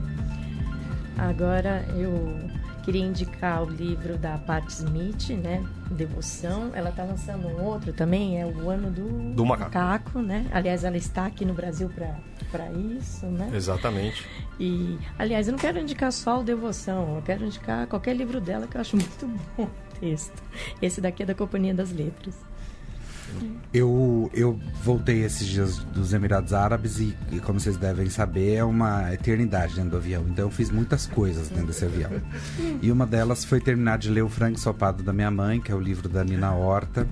[1.19, 2.49] Agora eu
[2.83, 5.63] Queria indicar o livro da Pat Smith, né?
[5.91, 6.71] Devoção.
[6.73, 9.77] Ela está lançando um outro também, é o ano do, do macaco.
[9.77, 10.19] macaco.
[10.19, 10.47] né?
[10.51, 11.89] Aliás, ela está aqui no Brasil
[12.51, 13.51] para isso, né?
[13.53, 14.27] Exatamente.
[14.59, 18.67] E, aliás, eu não quero indicar só o Devoção, eu quero indicar qualquer livro dela
[18.67, 20.41] que eu acho muito bom o texto.
[20.81, 22.50] Esse daqui é da Companhia das Letras.
[23.73, 28.63] Eu, eu voltei esses dias dos Emirados Árabes e, e, como vocês devem saber, é
[28.63, 30.25] uma eternidade dentro do avião.
[30.29, 32.11] Então eu fiz muitas coisas dentro desse avião.
[32.81, 35.75] E uma delas foi terminar de ler O Frango Sopado da Minha Mãe, que é
[35.75, 37.07] o livro da Nina Horta,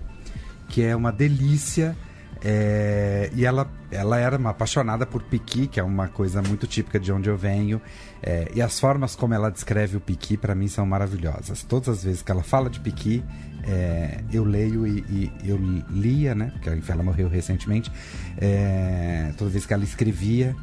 [0.67, 1.95] que é uma delícia.
[2.41, 6.99] É, e ela, ela era uma apaixonada por piqui, que é uma coisa muito típica
[6.99, 7.81] de onde eu venho.
[8.21, 11.63] É, e as formas como ela descreve o piqui, para mim, são maravilhosas.
[11.63, 13.23] Todas as vezes que ela fala de piqui,
[13.69, 15.57] é, eu leio e, e, eu
[15.89, 16.51] lia, né?
[16.53, 17.91] Porque ela morreu recentemente.
[18.37, 20.55] É, toda vez que ela escrevia,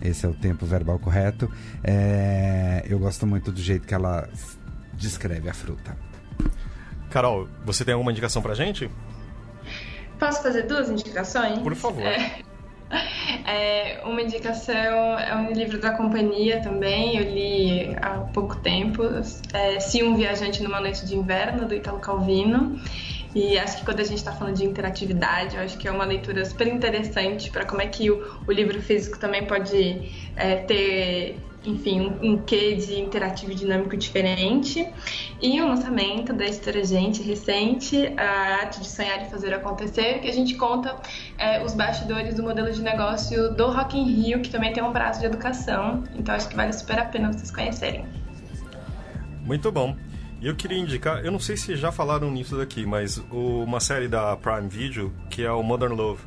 [0.00, 1.50] esse é o tempo verbal correto,
[1.82, 4.28] é, eu gosto muito do jeito que ela
[4.94, 5.96] descreve a fruta.
[7.10, 8.88] Carol, você tem alguma indicação pra gente?
[10.18, 11.58] Posso fazer duas indicações?
[11.58, 12.06] Por favor.
[12.06, 12.42] É,
[13.46, 19.02] é, uma indicação é um livro da companhia também, eu li há pouco tempo,
[19.52, 22.78] é, Se um Viajante numa Noite de Inverno, do Italo Calvino.
[23.34, 26.04] E acho que quando a gente está falando de interatividade, eu acho que é uma
[26.04, 31.38] leitura super interessante para como é que o, o livro físico também pode é, ter
[31.64, 34.88] enfim, um, um quê de interativo e dinâmico diferente.
[35.40, 40.28] E um lançamento da editora Gente recente, a Arte de Sonhar e Fazer Acontecer, que
[40.28, 40.96] a gente conta
[41.38, 44.92] é, os bastidores do modelo de negócio do Rock in Rio, que também tem um
[44.92, 46.02] braço de educação.
[46.14, 48.04] Então acho que vale super a pena vocês conhecerem.
[49.42, 49.96] Muito bom.
[50.40, 53.78] E eu queria indicar, eu não sei se já falaram nisso daqui, mas o, uma
[53.78, 56.20] série da Prime Video, que é o Modern Love.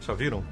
[0.00, 0.44] Já viram?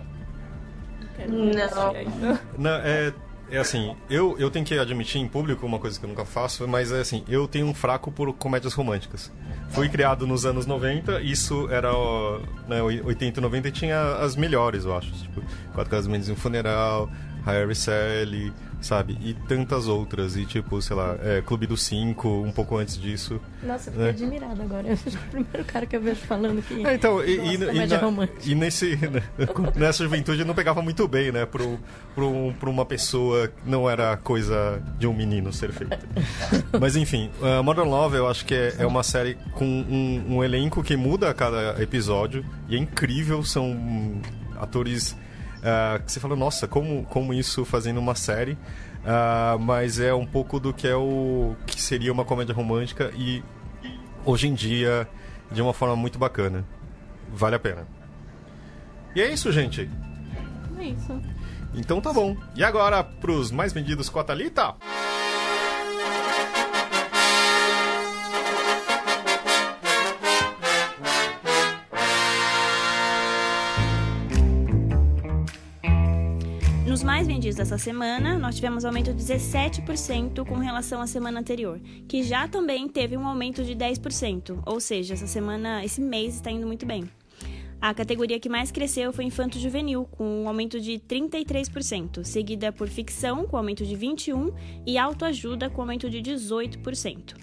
[1.28, 2.38] Não.
[2.56, 3.12] Não, é,
[3.50, 6.66] é assim, eu, eu tenho que admitir em público uma coisa que eu nunca faço,
[6.68, 9.30] mas é assim, eu tenho um fraco por comédias românticas.
[9.70, 11.90] Fui criado nos anos 90, isso era
[12.68, 15.12] né, 80 e 90 e tinha as melhores, eu acho.
[15.12, 15.42] Tipo,
[15.72, 17.08] Quatro Casamentos e um Funeral,
[17.44, 19.18] Harry Sally, sabe?
[19.20, 20.36] E tantas outras.
[20.36, 23.40] E tipo, sei lá, é, Clube dos Cinco, um pouco antes disso.
[23.62, 24.10] Nossa, eu fiquei né?
[24.10, 24.88] admirada agora.
[24.88, 26.86] Eu é o primeiro cara que eu vejo falando que.
[26.86, 29.22] É, então, e, e, e, na- e nesse, né,
[29.76, 31.46] nessa juventude não pegava muito bem, né?
[31.46, 31.78] Pro,
[32.14, 35.98] pro, pra uma pessoa não era coisa de um menino ser feita.
[36.80, 40.44] Mas enfim, uh, Modern Love eu acho que é, é uma série com um, um
[40.44, 44.20] elenco que muda a cada episódio e é incrível, são
[44.60, 45.16] atores
[45.60, 48.52] uh, que você fala, nossa, como, como isso fazendo uma série.
[48.52, 53.42] Uh, mas é um pouco do que é o que seria uma comédia romântica e
[54.26, 55.08] hoje em dia
[55.50, 56.64] de uma forma muito bacana.
[57.32, 57.86] Vale a pena.
[59.14, 59.88] E é isso, gente.
[60.78, 61.20] É isso.
[61.74, 62.36] Então tá bom.
[62.54, 64.74] E agora pros mais vendidos com a Thalita?
[77.20, 82.22] Mais vendidos dessa semana, nós tivemos aumento de 17% com relação à semana anterior, que
[82.22, 86.66] já também teve um aumento de 10%, ou seja, essa semana, esse mês está indo
[86.66, 87.04] muito bem.
[87.78, 92.88] A categoria que mais cresceu foi Infanto Juvenil, com um aumento de 33%, seguida por
[92.88, 94.54] Ficção, com aumento de 21%,
[94.86, 97.34] e Autoajuda, com aumento de 18%.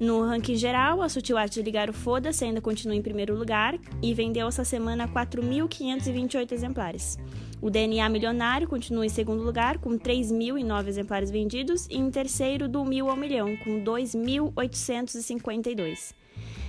[0.00, 3.78] No ranking geral, a Sutil Arte de Ligar o Foda-se ainda continua em primeiro lugar
[4.02, 7.18] e vendeu essa semana 4.528 exemplares.
[7.64, 12.84] O DNA Milionário continua em segundo lugar, com 3.009 exemplares vendidos, e em terceiro, do
[12.84, 16.12] mil ao milhão, com 2.852.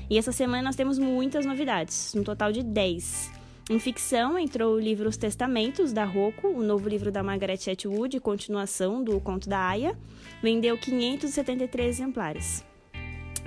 [0.10, 3.30] E essa semana nós temos muitas novidades, um total de 10.
[3.70, 8.18] Em ficção, entrou o livro Os Testamentos, da Rocco, o novo livro da Margaret Atwood,
[8.22, 9.98] continuação do Conto da Aya.
[10.41, 12.64] Vendeu 573 exemplares.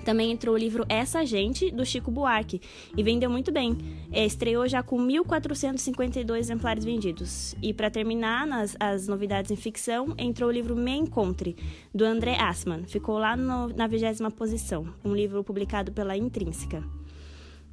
[0.09, 2.63] Também entrou o livro Essa Gente, do Chico Buarque,
[2.97, 3.77] e vendeu muito bem.
[4.11, 7.55] É, estreou já com 1.452 exemplares vendidos.
[7.61, 11.55] E para terminar, nas as novidades em ficção, entrou o livro Me Encontre,
[11.95, 12.85] do André Assmann.
[12.87, 16.83] Ficou lá no- na vigésima posição, um livro publicado pela Intrínseca.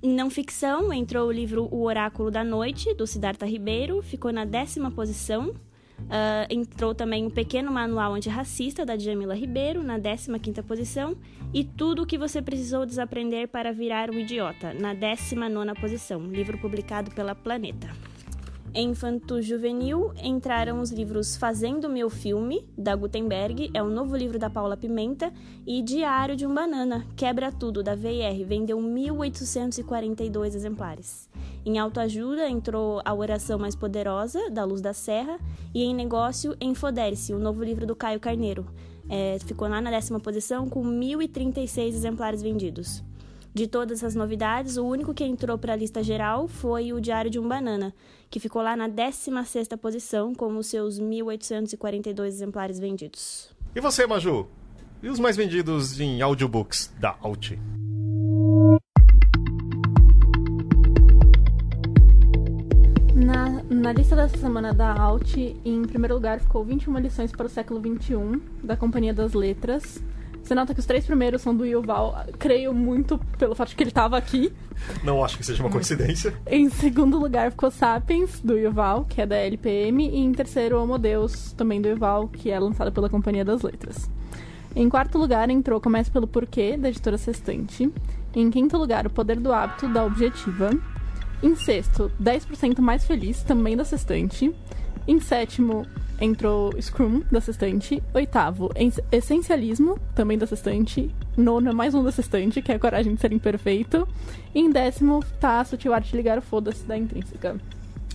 [0.03, 4.43] Em não ficção, entrou o livro O Oráculo da Noite, do Siddhartha Ribeiro, ficou na
[4.43, 5.53] décima posição.
[6.09, 11.15] Ah, entrou também um pequeno manual antirracista da Djamila Ribeiro, na 15ª posição,
[11.53, 16.57] e Tudo o que você precisou desaprender para virar um idiota, na 19ª posição, livro
[16.57, 17.89] publicado pela Planeta.
[18.73, 24.37] Em Infanto Juvenil entraram os livros Fazendo Meu Filme, da Gutenberg, é o novo livro
[24.37, 25.31] da Paula Pimenta,
[25.65, 31.29] e Diário de um Banana, Quebra Tudo, da VR, vendeu 1.842 exemplares.
[31.65, 35.39] Em autoajuda entrou A Oração Mais Poderosa, da Luz da Serra,
[35.73, 38.67] e em negócio Enfodere-se, o novo livro do Caio Carneiro.
[39.09, 43.03] É, ficou lá na décima posição com 1.036 exemplares vendidos.
[43.51, 47.31] De todas essas novidades, o único que entrou para a lista geral foi o Diário
[47.31, 47.95] de um Banana,
[48.29, 53.49] que ficou lá na 16ª posição com os seus 1.842 exemplares vendidos.
[53.73, 54.47] E você, Maju?
[55.01, 57.53] E os mais vendidos em audiobooks da Alt?
[63.85, 67.79] Na, lista dessa semana da Alt, em primeiro lugar ficou 21 lições para o século
[67.79, 70.03] XXI, da Companhia das Letras.
[70.41, 73.83] Você nota que os três primeiros são do Yuval, creio muito pelo fato de que
[73.83, 74.51] ele estava aqui.
[75.03, 76.33] Não acho que seja uma coincidência.
[76.49, 80.09] Em segundo lugar ficou Sapiens, do Yuval, que é da LPM.
[80.09, 84.09] E em terceiro, Homo Deus, também do Yuval, que é lançado pela Companhia das Letras.
[84.75, 87.93] Em quarto lugar entrou Começa pelo Porquê, da editora Sextante.
[88.33, 90.71] Em quinto lugar, O Poder do Hábito, da Objetiva.
[91.43, 94.53] Em sexto, 10% Mais Feliz, também da Sextante.
[95.07, 95.85] Em sétimo,
[96.19, 98.01] entrou Scrum, da Sextante.
[98.13, 98.71] Oitavo,
[99.11, 101.13] Essencialismo, também da Sextante.
[101.37, 104.07] Nono, mais um da Sextante, que é a Coragem de Ser Imperfeito.
[104.53, 107.55] E em décimo, tá a Sutil Arte de Ligar o Foda-se, da Intrínseca.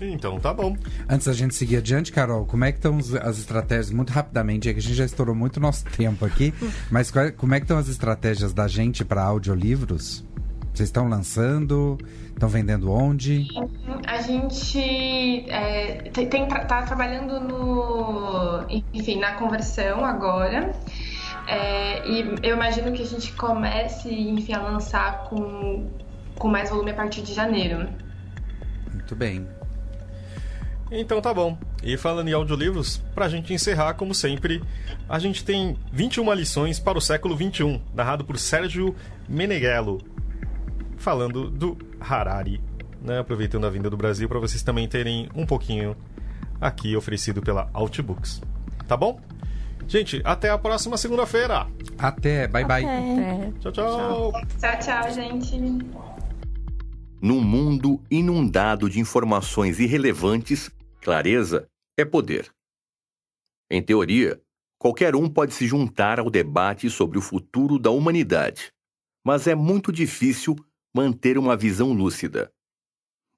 [0.01, 0.77] Então tá bom.
[1.09, 4.73] Antes da gente seguir adiante, Carol, como é que estão as estratégias, muito rapidamente, é
[4.73, 6.55] que a gente já estourou muito nosso tempo aqui,
[6.91, 10.25] mas como é que estão as estratégias da gente para audiolivros?
[10.73, 11.99] Vocês estão lançando?
[12.29, 13.49] Estão vendendo onde?
[14.07, 18.65] A gente é, tem, tá trabalhando no,
[18.95, 20.73] enfim, na conversão agora.
[21.47, 25.91] É, e eu imagino que a gente comece, enfim, a lançar com,
[26.39, 27.89] com mais volume a partir de janeiro.
[28.93, 29.47] Muito bem.
[30.91, 31.57] Então tá bom.
[31.83, 34.63] E falando em audiolivros, pra gente encerrar, como sempre,
[35.09, 38.95] a gente tem 21 lições para o século 21, narrado por Sérgio
[39.29, 39.99] Meneghello,
[41.01, 42.61] falando do Harari,
[43.01, 43.19] né?
[43.19, 45.97] aproveitando a vinda do Brasil para vocês também terem um pouquinho
[46.61, 48.43] aqui oferecido pela Outbooks.
[48.87, 49.21] Tá bom?
[49.89, 51.67] Gente, até a próxima segunda-feira.
[51.99, 52.85] Até, bye bye.
[52.85, 53.53] Até.
[53.59, 54.33] Tchau, tchau.
[54.59, 55.59] Tchau, tchau, gente.
[57.21, 60.71] Num mundo inundado de informações irrelevantes,
[61.01, 61.67] clareza
[61.99, 62.51] é poder.
[63.71, 64.41] Em teoria,
[64.79, 68.73] qualquer um pode se juntar ao debate sobre o futuro da humanidade,
[69.25, 70.57] mas é muito difícil
[70.95, 72.53] manter uma visão lúcida.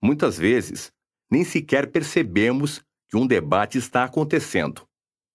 [0.02, 0.92] Muitas vezes,
[1.30, 4.86] nem sequer percebemos que um debate está acontecendo,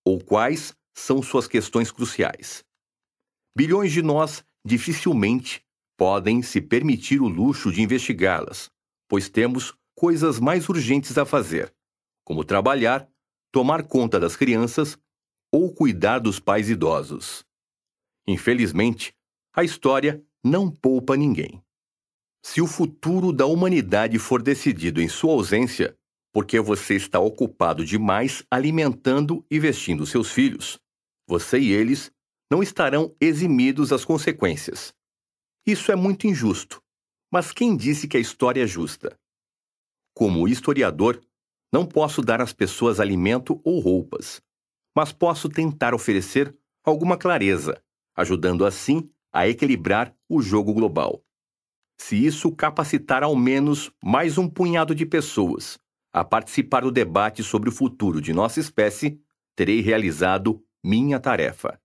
[0.05, 2.63] ou quais são suas questões cruciais.
[3.55, 5.63] Bilhões de nós dificilmente
[5.97, 8.69] podem se permitir o luxo de investigá-las,
[9.07, 11.73] pois temos coisas mais urgentes a fazer,
[12.23, 13.09] como trabalhar,
[13.51, 14.97] tomar conta das crianças
[15.51, 17.45] ou cuidar dos pais idosos.
[18.27, 19.15] Infelizmente,
[19.53, 21.63] a história não poupa ninguém.
[22.49, 25.97] Se o futuro da humanidade for decidido em sua ausência,
[26.31, 30.79] porque você está ocupado demais alimentando e vestindo seus filhos,
[31.27, 32.09] você e eles
[32.49, 34.93] não estarão eximidos das consequências.
[35.67, 36.81] Isso é muito injusto,
[37.29, 39.19] mas quem disse que a história é justa?
[40.15, 41.21] Como historiador,
[41.71, 44.41] não posso dar às pessoas alimento ou roupas,
[44.95, 47.83] mas posso tentar oferecer alguma clareza,
[48.15, 51.21] ajudando assim a equilibrar o jogo global
[51.99, 55.79] se isso capacitar ao menos mais um punhado de pessoas
[56.13, 59.21] a participar do debate sobre o futuro de nossa espécie,
[59.55, 61.79] terei realizado minha tarefa.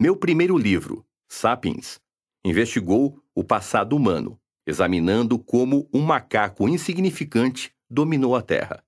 [0.00, 2.00] Meu primeiro livro, Sapiens,
[2.44, 8.82] investigou o passado humano, examinando como um macaco insignificante dominou a Terra.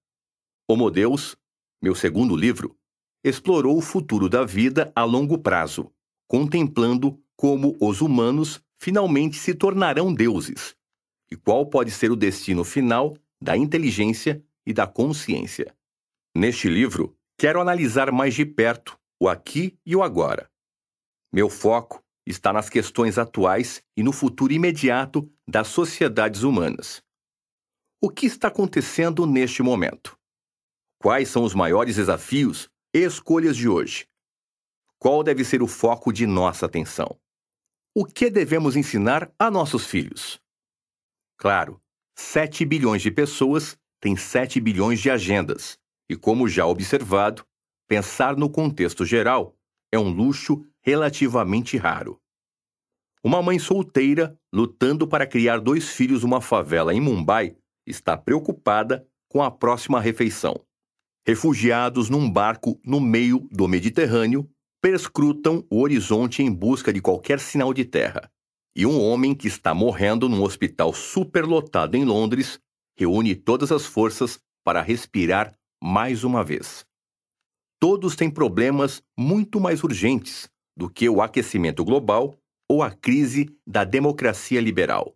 [0.68, 1.36] Homo Deus,
[1.82, 2.76] meu segundo livro,
[3.22, 5.92] explorou o futuro da vida a longo prazo,
[6.28, 10.76] contemplando como os humanos finalmente se tornarão deuses?
[11.30, 15.74] E qual pode ser o destino final da inteligência e da consciência?
[16.34, 20.50] Neste livro, quero analisar mais de perto o aqui e o agora.
[21.32, 27.02] Meu foco está nas questões atuais e no futuro imediato das sociedades humanas.
[28.00, 30.18] O que está acontecendo neste momento?
[30.98, 34.06] Quais são os maiores desafios e escolhas de hoje?
[34.98, 37.18] Qual deve ser o foco de nossa atenção?
[37.98, 40.38] O que devemos ensinar a nossos filhos?
[41.38, 41.80] Claro,
[42.14, 47.42] 7 bilhões de pessoas têm 7 bilhões de agendas, e como já observado,
[47.88, 49.56] pensar no contexto geral
[49.90, 52.20] é um luxo relativamente raro.
[53.24, 59.42] Uma mãe solteira, lutando para criar dois filhos numa favela em Mumbai, está preocupada com
[59.42, 60.62] a próxima refeição.
[61.26, 64.46] Refugiados num barco no meio do Mediterrâneo
[64.80, 68.30] perscrutam o horizonte em busca de qualquer sinal de terra.
[68.74, 72.60] E um homem que está morrendo num hospital superlotado em Londres
[72.96, 76.84] reúne todas as forças para respirar mais uma vez.
[77.80, 82.34] Todos têm problemas muito mais urgentes do que o aquecimento global
[82.68, 85.14] ou a crise da democracia liberal.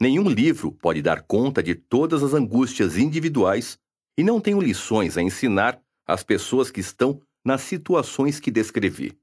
[0.00, 3.78] Nenhum livro pode dar conta de todas as angústias individuais
[4.18, 9.18] e não tenho lições a ensinar às pessoas que estão nas situações que descrevi.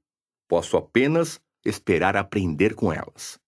[0.48, 3.38] Posso apenas esperar aprender com elas.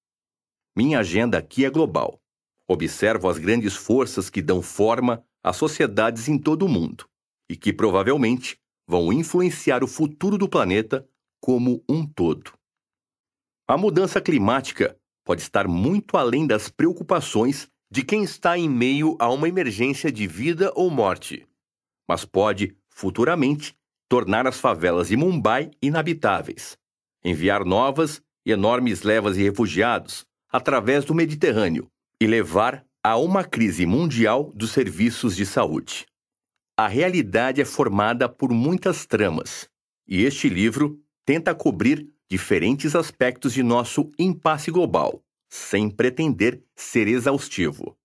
[0.76, 2.20] Minha agenda aqui é global.
[2.68, 7.08] Observo as grandes forças que dão forma às sociedades em todo o mundo
[7.48, 11.06] e que provavelmente vão influenciar o futuro do planeta
[11.40, 12.52] como um todo.
[13.68, 19.30] A mudança climática pode estar muito além das preocupações de quem está em meio a
[19.30, 21.46] uma emergência de vida ou morte,
[22.08, 23.76] mas pode, futuramente,
[24.08, 26.76] tornar as favelas de Mumbai inabitáveis,
[27.24, 31.88] enviar novas e enormes levas de refugiados através do Mediterrâneo
[32.20, 36.06] e levar a uma crise mundial dos serviços de saúde.
[36.76, 39.68] A realidade é formada por muitas tramas,
[40.06, 47.96] e este livro tenta cobrir diferentes aspectos de nosso impasse global, sem pretender ser exaustivo.